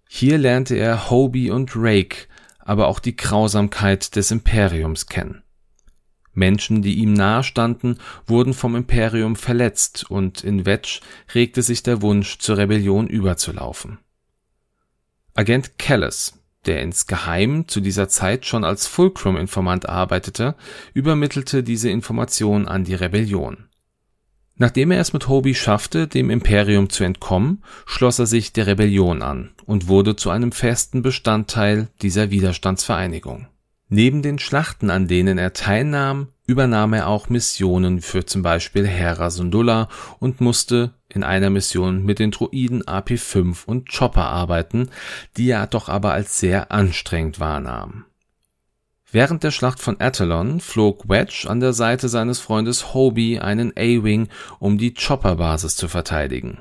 Hier 0.09 0.39
lernte 0.39 0.77
er 0.77 1.11
Hobie 1.11 1.51
und 1.51 1.73
Rake, 1.75 2.29
aber 2.61 2.87
auch 2.87 3.01
die 3.01 3.17
Grausamkeit 3.17 4.15
des 4.15 4.31
Imperiums 4.31 5.07
kennen. 5.07 5.43
Menschen, 6.39 6.81
die 6.81 6.95
ihm 6.95 7.13
nahestanden, 7.13 7.99
wurden 8.27 8.55
vom 8.55 8.77
Imperium 8.77 9.37
verletzt 9.37 10.11
und 10.11 10.43
in 10.43 10.65
Wedge 10.65 11.01
regte 11.35 11.63
sich 11.63 11.83
der 11.83 12.01
Wunsch, 12.01 12.39
zur 12.39 12.57
Rebellion 12.57 13.09
überzulaufen. 13.09 13.99
Agent 15.35 15.79
Callis, 15.79 16.39
der 16.67 16.83
insgeheim 16.83 17.69
zu 17.69 17.81
dieser 17.81 18.09
Zeit 18.09 18.47
schon 18.47 18.65
als 18.65 18.87
Fulcrum-Informant 18.87 19.89
arbeitete, 19.89 20.55
übermittelte 20.95 21.63
diese 21.63 21.91
Information 21.91 22.67
an 22.67 22.85
die 22.85 22.95
Rebellion. 22.95 23.69
Nachdem 24.57 24.91
er 24.91 25.01
es 25.01 25.13
mit 25.13 25.29
Hobie 25.29 25.55
schaffte, 25.55 26.09
dem 26.09 26.31
Imperium 26.31 26.91
zu 26.91 27.05
entkommen, 27.05 27.63
schloss 27.87 28.19
er 28.19 28.27
sich 28.27 28.53
der 28.53 28.67
Rebellion 28.67 29.23
an 29.23 29.51
und 29.67 29.87
wurde 29.87 30.17
zu 30.17 30.31
einem 30.31 30.51
festen 30.51 31.03
Bestandteil 31.03 31.89
dieser 32.03 32.31
Widerstandsvereinigung 32.31 33.47
Neben 33.91 34.21
den 34.21 34.39
Schlachten, 34.39 34.91
an 34.91 35.09
denen 35.09 35.39
er 35.39 35.55
teilnahm, 35.55 36.29
übernahm 36.47 36.93
er 36.93 37.09
auch 37.09 37.31
Missionen 37.31 38.03
für 38.03 38.27
zum 38.27 38.43
Beispiel 38.43 38.87
Hera 38.87 39.31
Syndulla 39.31 39.89
und 40.19 40.43
musste 40.43 40.93
in 41.09 41.25
einer 41.25 41.49
Mission 41.49 42.05
mit 42.05 42.19
den 42.19 42.31
Droiden 42.31 42.87
AP-5 42.87 43.65
und 43.65 43.91
Chopper 43.91 44.27
arbeiten, 44.27 44.91
die 45.39 45.49
er 45.49 45.67
doch 45.67 45.89
aber 45.89 46.13
als 46.13 46.39
sehr 46.39 46.71
anstrengend 46.71 47.41
wahrnahm. 47.41 48.05
Während 49.11 49.43
der 49.43 49.53
Schlacht 49.53 49.81
von 49.81 49.99
Attalon 50.01 50.61
flog 50.61 51.09
Wedge 51.09 51.47
an 51.49 51.61
der 51.61 51.73
Seite 51.73 52.11
seines 52.11 52.41
Freundes 52.41 52.93
Hobie 52.93 53.41
einen 53.41 53.73
A-Wing, 53.73 54.29
um 54.59 54.77
die 54.77 54.93
Chopper-Basis 54.93 55.77
zu 55.77 55.89
verteidigen. 55.89 56.61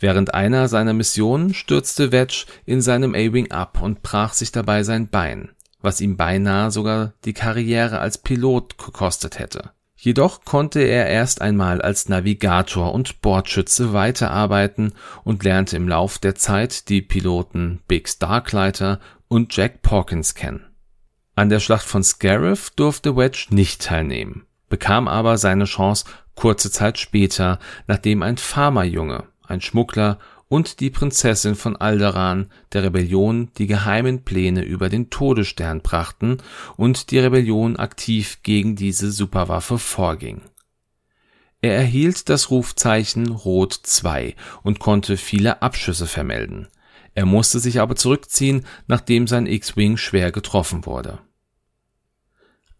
Während 0.00 0.32
einer 0.32 0.68
seiner 0.68 0.94
Missionen 0.94 1.52
stürzte 1.52 2.12
Wedge 2.12 2.46
in 2.64 2.80
seinem 2.80 3.14
A-Wing 3.14 3.50
ab 3.50 3.82
und 3.82 4.00
brach 4.00 4.32
sich 4.32 4.52
dabei 4.52 4.84
sein 4.84 5.08
Bein 5.08 5.50
was 5.80 6.00
ihm 6.00 6.16
beinahe 6.16 6.70
sogar 6.70 7.14
die 7.24 7.32
Karriere 7.32 7.98
als 8.00 8.18
Pilot 8.18 8.78
gekostet 8.78 9.38
hätte. 9.38 9.70
Jedoch 10.00 10.44
konnte 10.44 10.80
er 10.80 11.08
erst 11.08 11.42
einmal 11.42 11.82
als 11.82 12.08
Navigator 12.08 12.94
und 12.94 13.20
Bordschütze 13.20 13.92
weiterarbeiten 13.92 14.92
und 15.24 15.42
lernte 15.42 15.76
im 15.76 15.88
Lauf 15.88 16.18
der 16.18 16.36
Zeit 16.36 16.88
die 16.88 17.02
Piloten 17.02 17.80
Big 17.88 18.08
Starklighter 18.08 19.00
und 19.26 19.56
Jack 19.56 19.82
Pawkins 19.82 20.34
kennen. 20.34 20.64
An 21.34 21.48
der 21.48 21.58
Schlacht 21.58 21.86
von 21.86 22.04
Scarif 22.04 22.70
durfte 22.70 23.16
Wedge 23.16 23.46
nicht 23.50 23.82
teilnehmen, 23.82 24.46
bekam 24.68 25.08
aber 25.08 25.36
seine 25.36 25.64
Chance 25.64 26.04
kurze 26.36 26.70
Zeit 26.70 26.98
später, 26.98 27.58
nachdem 27.88 28.22
ein 28.22 28.36
Farmerjunge, 28.36 29.24
ein 29.48 29.60
Schmuggler 29.60 30.18
und 30.48 30.80
die 30.80 30.90
Prinzessin 30.90 31.54
von 31.54 31.76
Alderaan 31.76 32.50
der 32.72 32.84
Rebellion 32.84 33.50
die 33.58 33.66
geheimen 33.66 34.24
Pläne 34.24 34.62
über 34.64 34.88
den 34.88 35.10
Todesstern 35.10 35.80
brachten 35.80 36.38
und 36.76 37.10
die 37.10 37.18
Rebellion 37.18 37.76
aktiv 37.76 38.38
gegen 38.42 38.76
diese 38.76 39.10
Superwaffe 39.12 39.78
vorging. 39.78 40.42
Er 41.60 41.74
erhielt 41.74 42.28
das 42.28 42.50
Rufzeichen 42.50 43.28
Rot 43.28 43.74
2 43.74 44.34
und 44.62 44.78
konnte 44.78 45.16
viele 45.16 45.60
Abschüsse 45.60 46.06
vermelden. 46.06 46.68
Er 47.14 47.26
musste 47.26 47.58
sich 47.58 47.80
aber 47.80 47.96
zurückziehen, 47.96 48.64
nachdem 48.86 49.26
sein 49.26 49.46
X-Wing 49.46 49.96
schwer 49.96 50.30
getroffen 50.30 50.86
wurde 50.86 51.18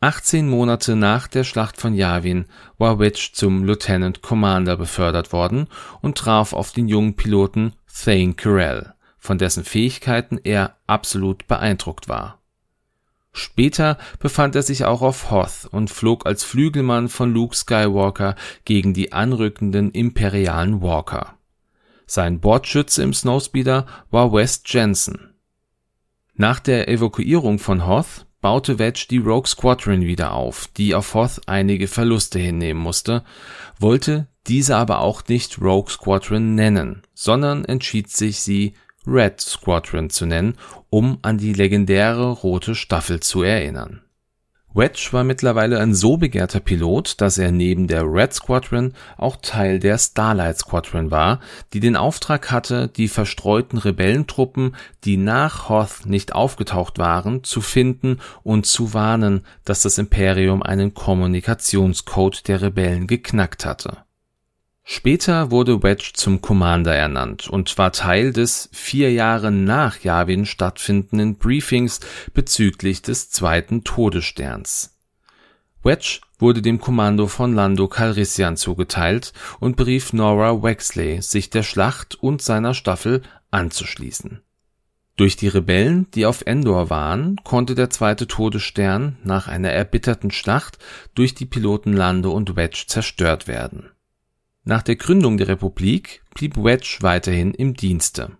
18 0.00 0.48
Monate 0.48 0.94
nach 0.94 1.26
der 1.26 1.42
Schlacht 1.42 1.80
von 1.80 1.92
Yavin 1.92 2.46
war 2.78 3.00
Wedge 3.00 3.30
zum 3.32 3.64
Lieutenant 3.64 4.22
Commander 4.22 4.76
befördert 4.76 5.32
worden 5.32 5.66
und 6.00 6.16
traf 6.16 6.52
auf 6.52 6.70
den 6.70 6.86
jungen 6.86 7.14
Piloten 7.14 7.72
Thane 7.92 8.34
Carell, 8.34 8.94
von 9.18 9.38
dessen 9.38 9.64
Fähigkeiten 9.64 10.38
er 10.44 10.76
absolut 10.86 11.48
beeindruckt 11.48 12.08
war. 12.08 12.38
Später 13.32 13.98
befand 14.20 14.54
er 14.54 14.62
sich 14.62 14.84
auch 14.84 15.02
auf 15.02 15.32
Hoth 15.32 15.68
und 15.70 15.90
flog 15.90 16.26
als 16.26 16.44
Flügelmann 16.44 17.08
von 17.08 17.32
Luke 17.32 17.56
Skywalker 17.56 18.36
gegen 18.64 18.94
die 18.94 19.12
anrückenden 19.12 19.90
imperialen 19.90 20.80
Walker. 20.80 21.34
Sein 22.06 22.38
Bordschütze 22.38 23.02
im 23.02 23.12
Snowspeeder 23.12 23.84
war 24.10 24.32
West 24.32 24.72
Jensen. 24.72 25.34
Nach 26.34 26.60
der 26.60 26.88
Evakuierung 26.88 27.58
von 27.58 27.84
Hoth 27.86 28.26
baute 28.40 28.78
Wedge 28.78 29.06
die 29.10 29.18
Rogue 29.18 29.46
Squadron 29.46 30.02
wieder 30.02 30.32
auf, 30.32 30.68
die 30.76 30.94
auf 30.94 31.14
Hoth 31.14 31.40
einige 31.46 31.88
Verluste 31.88 32.38
hinnehmen 32.38 32.80
musste, 32.80 33.24
wollte 33.78 34.28
diese 34.46 34.76
aber 34.76 35.00
auch 35.00 35.22
nicht 35.28 35.60
Rogue 35.60 35.90
Squadron 35.90 36.54
nennen, 36.54 37.02
sondern 37.14 37.64
entschied 37.64 38.10
sich, 38.10 38.40
sie 38.40 38.74
Red 39.06 39.40
Squadron 39.40 40.10
zu 40.10 40.26
nennen, 40.26 40.56
um 40.90 41.18
an 41.22 41.38
die 41.38 41.52
legendäre 41.52 42.30
Rote 42.30 42.74
Staffel 42.74 43.20
zu 43.20 43.42
erinnern 43.42 44.02
Wedge 44.78 45.08
war 45.10 45.24
mittlerweile 45.24 45.80
ein 45.80 45.92
so 45.92 46.18
begehrter 46.18 46.60
Pilot, 46.60 47.20
dass 47.20 47.36
er 47.36 47.50
neben 47.50 47.88
der 47.88 48.04
Red 48.04 48.32
Squadron 48.32 48.94
auch 49.16 49.36
Teil 49.42 49.80
der 49.80 49.98
Starlight 49.98 50.58
Squadron 50.58 51.10
war, 51.10 51.40
die 51.72 51.80
den 51.80 51.96
Auftrag 51.96 52.52
hatte, 52.52 52.86
die 52.86 53.08
verstreuten 53.08 53.76
Rebellentruppen, 53.78 54.76
die 55.04 55.16
nach 55.16 55.68
Hoth 55.68 56.06
nicht 56.06 56.32
aufgetaucht 56.32 56.98
waren, 56.98 57.42
zu 57.42 57.60
finden 57.60 58.20
und 58.44 58.66
zu 58.66 58.94
warnen, 58.94 59.44
dass 59.64 59.82
das 59.82 59.98
Imperium 59.98 60.62
einen 60.62 60.94
Kommunikationscode 60.94 62.46
der 62.46 62.62
Rebellen 62.62 63.08
geknackt 63.08 63.66
hatte 63.66 64.07
Später 64.90 65.50
wurde 65.50 65.82
Wedge 65.82 66.12
zum 66.14 66.40
Commander 66.40 66.94
ernannt 66.94 67.46
und 67.46 67.76
war 67.76 67.92
Teil 67.92 68.32
des 68.32 68.70
vier 68.72 69.12
Jahre 69.12 69.52
nach 69.52 70.00
Yavin 70.00 70.46
stattfindenden 70.46 71.36
Briefings 71.36 72.00
bezüglich 72.32 73.02
des 73.02 73.28
zweiten 73.28 73.84
Todessterns. 73.84 74.96
Wedge 75.82 76.20
wurde 76.38 76.62
dem 76.62 76.80
Kommando 76.80 77.26
von 77.26 77.52
Lando 77.52 77.86
Calrissian 77.86 78.56
zugeteilt 78.56 79.34
und 79.60 79.76
berief 79.76 80.14
Nora 80.14 80.62
Wexley, 80.62 81.20
sich 81.20 81.50
der 81.50 81.64
Schlacht 81.64 82.14
und 82.14 82.40
seiner 82.40 82.72
Staffel 82.72 83.20
anzuschließen. 83.50 84.40
Durch 85.18 85.36
die 85.36 85.48
Rebellen, 85.48 86.10
die 86.14 86.24
auf 86.24 86.40
Endor 86.46 86.88
waren, 86.88 87.36
konnte 87.44 87.74
der 87.74 87.90
zweite 87.90 88.26
Todesstern 88.26 89.18
nach 89.22 89.48
einer 89.48 89.70
erbitterten 89.70 90.30
Schlacht 90.30 90.78
durch 91.14 91.34
die 91.34 91.46
Piloten 91.46 91.92
Lando 91.92 92.32
und 92.32 92.56
Wedge 92.56 92.84
zerstört 92.86 93.46
werden 93.46 93.90
nach 94.68 94.82
der 94.82 94.96
Gründung 94.96 95.38
der 95.38 95.48
Republik 95.48 96.22
blieb 96.34 96.58
Wedge 96.58 96.98
weiterhin 97.00 97.54
im 97.54 97.72
Dienste. 97.72 98.36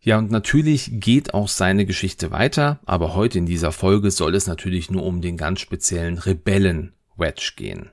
Ja, 0.00 0.18
und 0.18 0.30
natürlich 0.30 0.90
geht 0.92 1.32
auch 1.32 1.48
seine 1.48 1.86
Geschichte 1.86 2.30
weiter, 2.30 2.80
aber 2.84 3.14
heute 3.14 3.38
in 3.38 3.46
dieser 3.46 3.72
Folge 3.72 4.10
soll 4.10 4.34
es 4.34 4.46
natürlich 4.46 4.90
nur 4.90 5.02
um 5.02 5.22
den 5.22 5.38
ganz 5.38 5.60
speziellen 5.60 6.18
Rebellen 6.18 6.92
Wedge 7.16 7.54
gehen. 7.56 7.90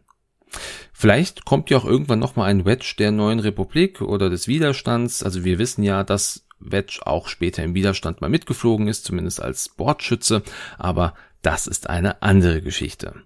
Vielleicht 0.91 1.45
kommt 1.45 1.69
ja 1.69 1.77
auch 1.77 1.86
irgendwann 1.86 2.19
nochmal 2.19 2.49
ein 2.49 2.65
Wedge 2.65 2.95
der 2.99 3.11
neuen 3.11 3.39
Republik 3.39 4.01
oder 4.01 4.30
des 4.30 4.49
Widerstands. 4.49 5.23
Also 5.23 5.45
wir 5.45 5.57
wissen 5.57 5.82
ja, 5.82 6.03
dass 6.03 6.45
Wedge 6.59 6.99
auch 7.05 7.30
später 7.30 7.63
im 7.63 7.75
Widerstand 7.75 8.19
mal 8.19 8.30
mitgeflogen 8.30 8.89
ist, 8.89 9.05
zumindest 9.05 9.41
als 9.41 9.69
Bordschütze, 9.69 10.43
aber 10.77 11.13
das 11.41 11.65
ist 11.65 11.89
eine 11.89 12.21
andere 12.23 12.61
Geschichte. 12.61 13.23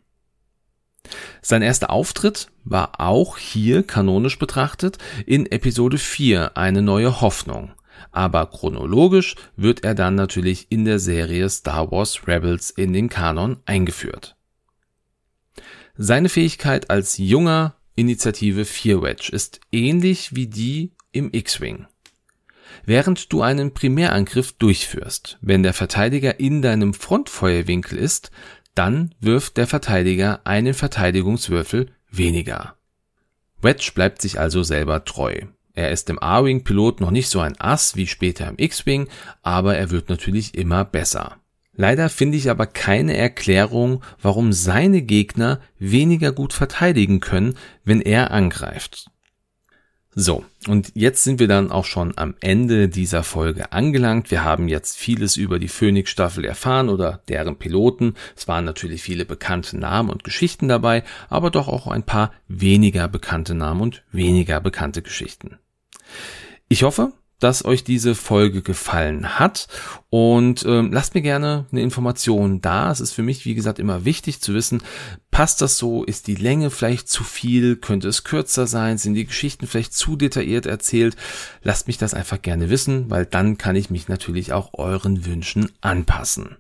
Sein 1.42 1.62
erster 1.62 1.90
Auftritt 1.90 2.48
war 2.64 3.00
auch 3.00 3.38
hier 3.38 3.84
kanonisch 3.84 4.40
betrachtet 4.40 4.98
in 5.26 5.46
Episode 5.52 5.98
4 5.98 6.58
Eine 6.58 6.82
neue 6.82 7.22
Hoffnung, 7.22 7.72
aber 8.12 8.46
chronologisch 8.46 9.36
wird 9.56 9.84
er 9.84 9.96
dann 9.96 10.16
natürlich 10.16 10.68
in 10.70 10.86
der 10.86 11.00
Serie 11.00 11.50
Star 11.50 11.92
Wars 11.92 12.28
Rebels 12.28 12.70
in 12.70 12.94
den 12.94 13.10
Kanon 13.10 13.58
eingeführt. 13.66 14.36
Seine 15.96 16.30
Fähigkeit 16.30 16.90
als 16.90 17.18
junger, 17.18 17.76
Initiative 17.96 18.66
4 18.66 19.02
Wedge 19.04 19.30
ist 19.32 19.60
ähnlich 19.72 20.36
wie 20.36 20.48
die 20.48 20.94
im 21.12 21.30
X-Wing. 21.32 21.86
Während 22.86 23.32
du 23.32 23.44
einen 23.44 23.74
Primärangriff 23.74 24.54
durchführst, 24.54 25.38
wenn 25.42 25.62
der 25.62 25.74
Verteidiger 25.74 26.40
in 26.40 26.62
deinem 26.62 26.94
Frontfeuerwinkel 26.96 28.00
ist, 28.00 28.32
dann 28.76 29.14
wirft 29.20 29.58
der 29.58 29.68
Verteidiger 29.68 30.42
einen 30.46 30.74
Verteidigungswürfel 30.74 31.92
weniger. 32.10 32.76
Wedge 33.62 33.92
bleibt 33.94 34.22
sich 34.22 34.40
also 34.40 34.64
selber 34.64 35.06
treu. 35.06 35.42
Er 35.74 35.92
ist 35.92 36.10
im 36.10 36.22
A-Wing-Pilot 36.22 37.02
noch 37.02 37.12
nicht 37.12 37.30
so 37.30 37.40
ein 37.40 37.60
Ass 37.60 37.96
wie 37.96 38.08
später 38.08 38.48
im 38.48 38.56
X-Wing, 38.58 39.08
aber 39.42 39.76
er 39.76 39.90
wird 39.90 40.10
natürlich 40.10 40.56
immer 40.56 40.86
besser. 40.86 41.38
Leider 41.76 42.10
finde 42.10 42.38
ich 42.38 42.52
aber 42.52 42.68
keine 42.68 43.18
Erklärung, 43.18 44.04
warum 44.22 44.54
seine 44.54 45.02
Gegner 45.02 45.60
weniger 45.80 46.32
gut 46.32 46.54
verteidigen 46.54 47.20
können, 47.20 47.58
wenn 47.84 48.02
er 48.02 48.30
angreift. 48.30 49.10
So, 50.16 50.46
und 50.68 50.92
jetzt 50.94 51.24
sind 51.24 51.40
wir 51.40 51.48
dann 51.48 51.72
auch 51.72 51.86
schon 51.86 52.14
am 52.18 52.36
Ende 52.40 52.88
dieser 52.88 53.24
Folge 53.24 53.72
angelangt. 53.72 54.30
Wir 54.30 54.44
haben 54.44 54.68
jetzt 54.68 54.96
vieles 54.96 55.38
über 55.38 55.58
die 55.58 55.68
Phoenix-Staffel 55.68 56.46
erfahren 56.46 56.90
oder 56.90 57.22
deren 57.28 57.58
Piloten. 57.58 58.14
Es 58.36 58.48
waren 58.48 58.64
natürlich 58.64 59.02
viele 59.02 59.26
bekannte 59.26 59.78
Namen 59.78 60.12
und 60.12 60.24
Geschichten 60.24 60.68
dabei, 60.68 61.04
aber 61.30 61.50
doch 61.50 61.68
auch 61.68 61.88
ein 61.88 62.04
paar 62.04 62.32
weniger 62.48 63.08
bekannte 63.08 63.56
Namen 63.56 63.82
und 63.82 64.04
weniger 64.12 64.60
bekannte 64.62 65.02
Geschichten. 65.02 65.58
Ich 66.68 66.84
hoffe, 66.84 67.12
dass 67.44 67.66
euch 67.66 67.84
diese 67.84 68.16
Folge 68.16 68.62
gefallen 68.62 69.38
hat 69.38 69.68
und 70.10 70.64
ähm, 70.66 70.94
lasst 70.94 71.14
mir 71.14 71.22
gerne 71.22 71.66
eine 71.72 71.82
Information 71.82 72.62
da. 72.62 72.90
Es 72.90 73.02
ist 73.02 73.12
für 73.12 73.24
mich, 73.24 73.46
wie 73.46 73.56
gesagt, 73.56 73.80
immer 73.80 74.06
wichtig 74.06 74.40
zu 74.40 74.54
wissen, 74.54 74.82
passt 75.30 75.62
das 75.62 75.78
so? 75.78 76.04
Ist 76.06 76.28
die 76.28 76.36
Länge 76.36 76.70
vielleicht 76.70 77.10
zu 77.10 77.24
viel? 77.24 77.76
Könnte 77.76 78.08
es 78.08 78.24
kürzer 78.24 78.66
sein? 78.66 78.98
Sind 78.98 79.16
die 79.16 79.26
Geschichten 79.26 79.68
vielleicht 79.68 79.94
zu 79.94 80.16
detailliert 80.16 80.66
erzählt? 80.66 81.18
Lasst 81.64 81.88
mich 81.88 81.98
das 81.98 82.14
einfach 82.14 82.42
gerne 82.42 82.70
wissen, 82.70 83.10
weil 83.10 83.26
dann 83.26 83.58
kann 83.58 83.76
ich 83.76 83.90
mich 83.90 84.08
natürlich 84.08 84.54
auch 84.54 84.70
euren 84.74 85.26
Wünschen 85.26 85.70
anpassen. 85.82 86.58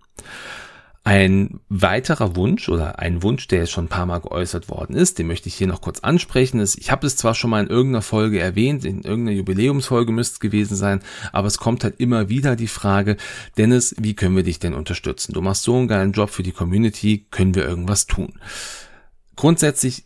Ein 1.05 1.59
weiterer 1.67 2.37
Wunsch 2.37 2.69
oder 2.69 2.97
ein 2.99 3.23
Wunsch, 3.23 3.47
der 3.49 3.59
jetzt 3.59 3.71
schon 3.71 3.85
ein 3.85 3.89
paar 3.89 4.05
Mal 4.05 4.19
geäußert 4.19 4.69
worden 4.69 4.95
ist, 4.95 5.19
den 5.19 5.27
möchte 5.27 5.49
ich 5.49 5.55
hier 5.55 5.67
noch 5.67 5.81
kurz 5.81 5.99
ansprechen. 5.99 6.61
Ich 6.61 6.91
habe 6.91 7.05
es 7.05 7.17
zwar 7.17 7.35
schon 7.35 7.49
mal 7.49 7.61
in 7.61 7.69
irgendeiner 7.69 8.01
Folge 8.01 8.39
erwähnt, 8.39 8.85
in 8.85 9.01
irgendeiner 9.01 9.35
Jubiläumsfolge 9.35 10.13
müsste 10.13 10.35
es 10.35 10.39
gewesen 10.39 10.77
sein, 10.77 11.01
aber 11.33 11.47
es 11.47 11.57
kommt 11.57 11.83
halt 11.83 11.99
immer 11.99 12.29
wieder 12.29 12.55
die 12.55 12.69
Frage, 12.69 13.17
Dennis, 13.57 13.93
wie 13.99 14.13
können 14.13 14.37
wir 14.37 14.43
dich 14.43 14.59
denn 14.59 14.73
unterstützen? 14.73 15.33
Du 15.33 15.41
machst 15.41 15.63
so 15.63 15.75
einen 15.75 15.89
geilen 15.89 16.13
Job 16.13 16.29
für 16.29 16.43
die 16.43 16.53
Community, 16.53 17.25
können 17.31 17.53
wir 17.53 17.67
irgendwas 17.67 18.07
tun? 18.07 18.39
Grundsätzlich 19.35 20.05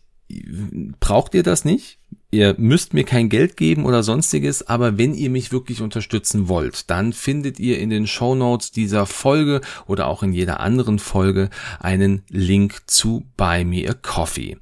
braucht 0.99 1.35
ihr 1.35 1.43
das 1.43 1.63
nicht. 1.63 1.96
Ihr 2.30 2.55
müsst 2.57 2.93
mir 2.93 3.05
kein 3.05 3.30
Geld 3.30 3.55
geben 3.55 3.86
oder 3.86 4.03
sonstiges, 4.03 4.67
aber 4.67 4.97
wenn 4.97 5.13
ihr 5.13 5.30
mich 5.30 5.53
wirklich 5.53 5.82
unterstützen 5.82 6.49
wollt, 6.49 6.89
dann 6.89 7.13
findet 7.13 7.57
ihr 7.57 7.80
in 7.80 7.89
den 7.89 8.05
Show 8.05 8.36
Notes 8.36 8.71
dieser 8.71 9.05
Folge 9.05 9.61
oder 9.86 10.07
auch 10.07 10.23
in 10.23 10.34
jeder 10.34 10.59
anderen 10.59 10.99
Folge 10.99 11.49
einen 11.80 12.23
Link 12.30 12.82
zu 12.88 13.25
Buy 13.38 13.63
Me 13.63 13.89
a 13.89 13.93
Coffee. 13.93 14.57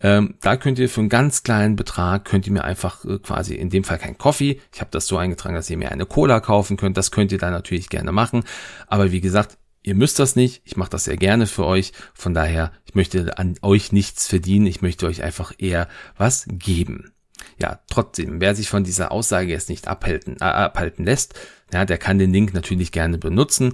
Ähm, 0.00 0.34
da 0.42 0.56
könnt 0.56 0.78
ihr 0.78 0.88
für 0.88 1.00
einen 1.00 1.08
ganz 1.08 1.42
kleinen 1.42 1.74
Betrag, 1.74 2.24
könnt 2.24 2.46
ihr 2.46 2.52
mir 2.52 2.62
einfach 2.62 3.04
äh, 3.04 3.18
quasi 3.18 3.56
in 3.56 3.68
dem 3.68 3.82
Fall 3.82 3.98
kein 3.98 4.16
Coffee, 4.16 4.60
ich 4.72 4.80
habe 4.80 4.92
das 4.92 5.08
so 5.08 5.16
eingetragen, 5.16 5.56
dass 5.56 5.68
ihr 5.70 5.76
mir 5.76 5.90
eine 5.90 6.06
Cola 6.06 6.38
kaufen 6.38 6.76
könnt, 6.76 6.96
das 6.96 7.10
könnt 7.10 7.32
ihr 7.32 7.38
dann 7.38 7.52
natürlich 7.52 7.88
gerne 7.88 8.12
machen, 8.12 8.44
aber 8.86 9.10
wie 9.10 9.20
gesagt, 9.20 9.58
Ihr 9.88 9.94
müsst 9.94 10.18
das 10.18 10.36
nicht, 10.36 10.60
ich 10.66 10.76
mache 10.76 10.90
das 10.90 11.04
sehr 11.04 11.16
gerne 11.16 11.46
für 11.46 11.64
euch. 11.64 11.94
Von 12.12 12.34
daher, 12.34 12.72
ich 12.84 12.94
möchte 12.94 13.38
an 13.38 13.54
euch 13.62 13.90
nichts 13.90 14.28
verdienen, 14.28 14.66
ich 14.66 14.82
möchte 14.82 15.06
euch 15.06 15.22
einfach 15.22 15.54
eher 15.56 15.88
was 16.18 16.44
geben. 16.46 17.14
Ja, 17.58 17.80
trotzdem, 17.88 18.38
wer 18.38 18.54
sich 18.54 18.68
von 18.68 18.84
dieser 18.84 19.10
Aussage 19.12 19.50
jetzt 19.50 19.70
nicht 19.70 19.88
abhalten, 19.88 20.36
äh, 20.42 20.44
abhalten 20.44 21.06
lässt, 21.06 21.40
ja, 21.72 21.86
der 21.86 21.96
kann 21.96 22.18
den 22.18 22.34
Link 22.34 22.52
natürlich 22.52 22.92
gerne 22.92 23.16
benutzen. 23.16 23.72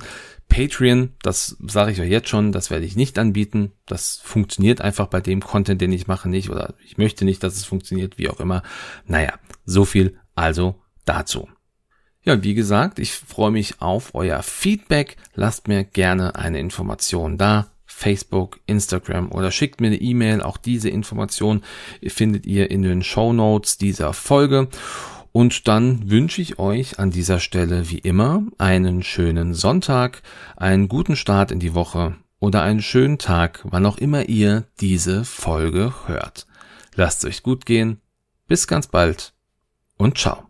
Patreon, 0.48 1.14
das 1.22 1.56
sage 1.66 1.90
ich 1.90 2.00
euch 2.00 2.10
jetzt 2.10 2.28
schon, 2.28 2.52
das 2.52 2.70
werde 2.70 2.86
ich 2.86 2.94
nicht 2.94 3.18
anbieten. 3.18 3.72
Das 3.84 4.20
funktioniert 4.22 4.82
einfach 4.82 5.08
bei 5.08 5.20
dem 5.20 5.40
Content, 5.40 5.80
den 5.80 5.90
ich 5.90 6.06
mache, 6.06 6.28
nicht 6.28 6.48
oder 6.48 6.74
ich 6.84 6.96
möchte 6.96 7.24
nicht, 7.24 7.42
dass 7.42 7.56
es 7.56 7.64
funktioniert, 7.64 8.18
wie 8.18 8.28
auch 8.28 8.38
immer. 8.38 8.62
Naja, 9.08 9.34
so 9.64 9.84
viel 9.84 10.16
also 10.36 10.80
dazu. 11.06 11.48
Ja, 12.24 12.42
wie 12.42 12.54
gesagt, 12.54 12.98
ich 12.98 13.12
freue 13.12 13.50
mich 13.50 13.82
auf 13.82 14.14
euer 14.14 14.42
Feedback. 14.42 15.16
Lasst 15.34 15.68
mir 15.68 15.84
gerne 15.84 16.36
eine 16.36 16.58
Information 16.58 17.36
da. 17.36 17.68
Facebook, 17.86 18.58
Instagram 18.66 19.30
oder 19.30 19.50
schickt 19.50 19.80
mir 19.80 19.88
eine 19.88 20.00
E-Mail. 20.00 20.40
Auch 20.40 20.56
diese 20.56 20.88
Information 20.88 21.62
findet 22.06 22.44
ihr 22.46 22.70
in 22.70 22.82
den 22.82 23.02
Show 23.02 23.32
Notes 23.32 23.78
dieser 23.78 24.12
Folge. 24.14 24.68
Und 25.32 25.68
dann 25.68 26.10
wünsche 26.10 26.40
ich 26.40 26.58
euch 26.58 26.98
an 26.98 27.10
dieser 27.10 27.40
Stelle 27.40 27.90
wie 27.90 27.98
immer 27.98 28.42
einen 28.58 29.02
schönen 29.02 29.52
Sonntag, 29.52 30.22
einen 30.56 30.88
guten 30.88 31.16
Start 31.16 31.50
in 31.50 31.60
die 31.60 31.74
Woche 31.74 32.16
oder 32.40 32.62
einen 32.62 32.82
schönen 32.82 33.18
Tag, 33.18 33.60
wann 33.64 33.86
auch 33.86 33.98
immer 33.98 34.28
ihr 34.28 34.64
diese 34.80 35.24
Folge 35.24 35.92
hört. 36.06 36.46
Lasst 36.94 37.24
es 37.24 37.30
euch 37.30 37.42
gut 37.42 37.66
gehen. 37.66 38.00
Bis 38.48 38.66
ganz 38.66 38.86
bald 38.86 39.34
und 39.96 40.18
ciao. 40.18 40.44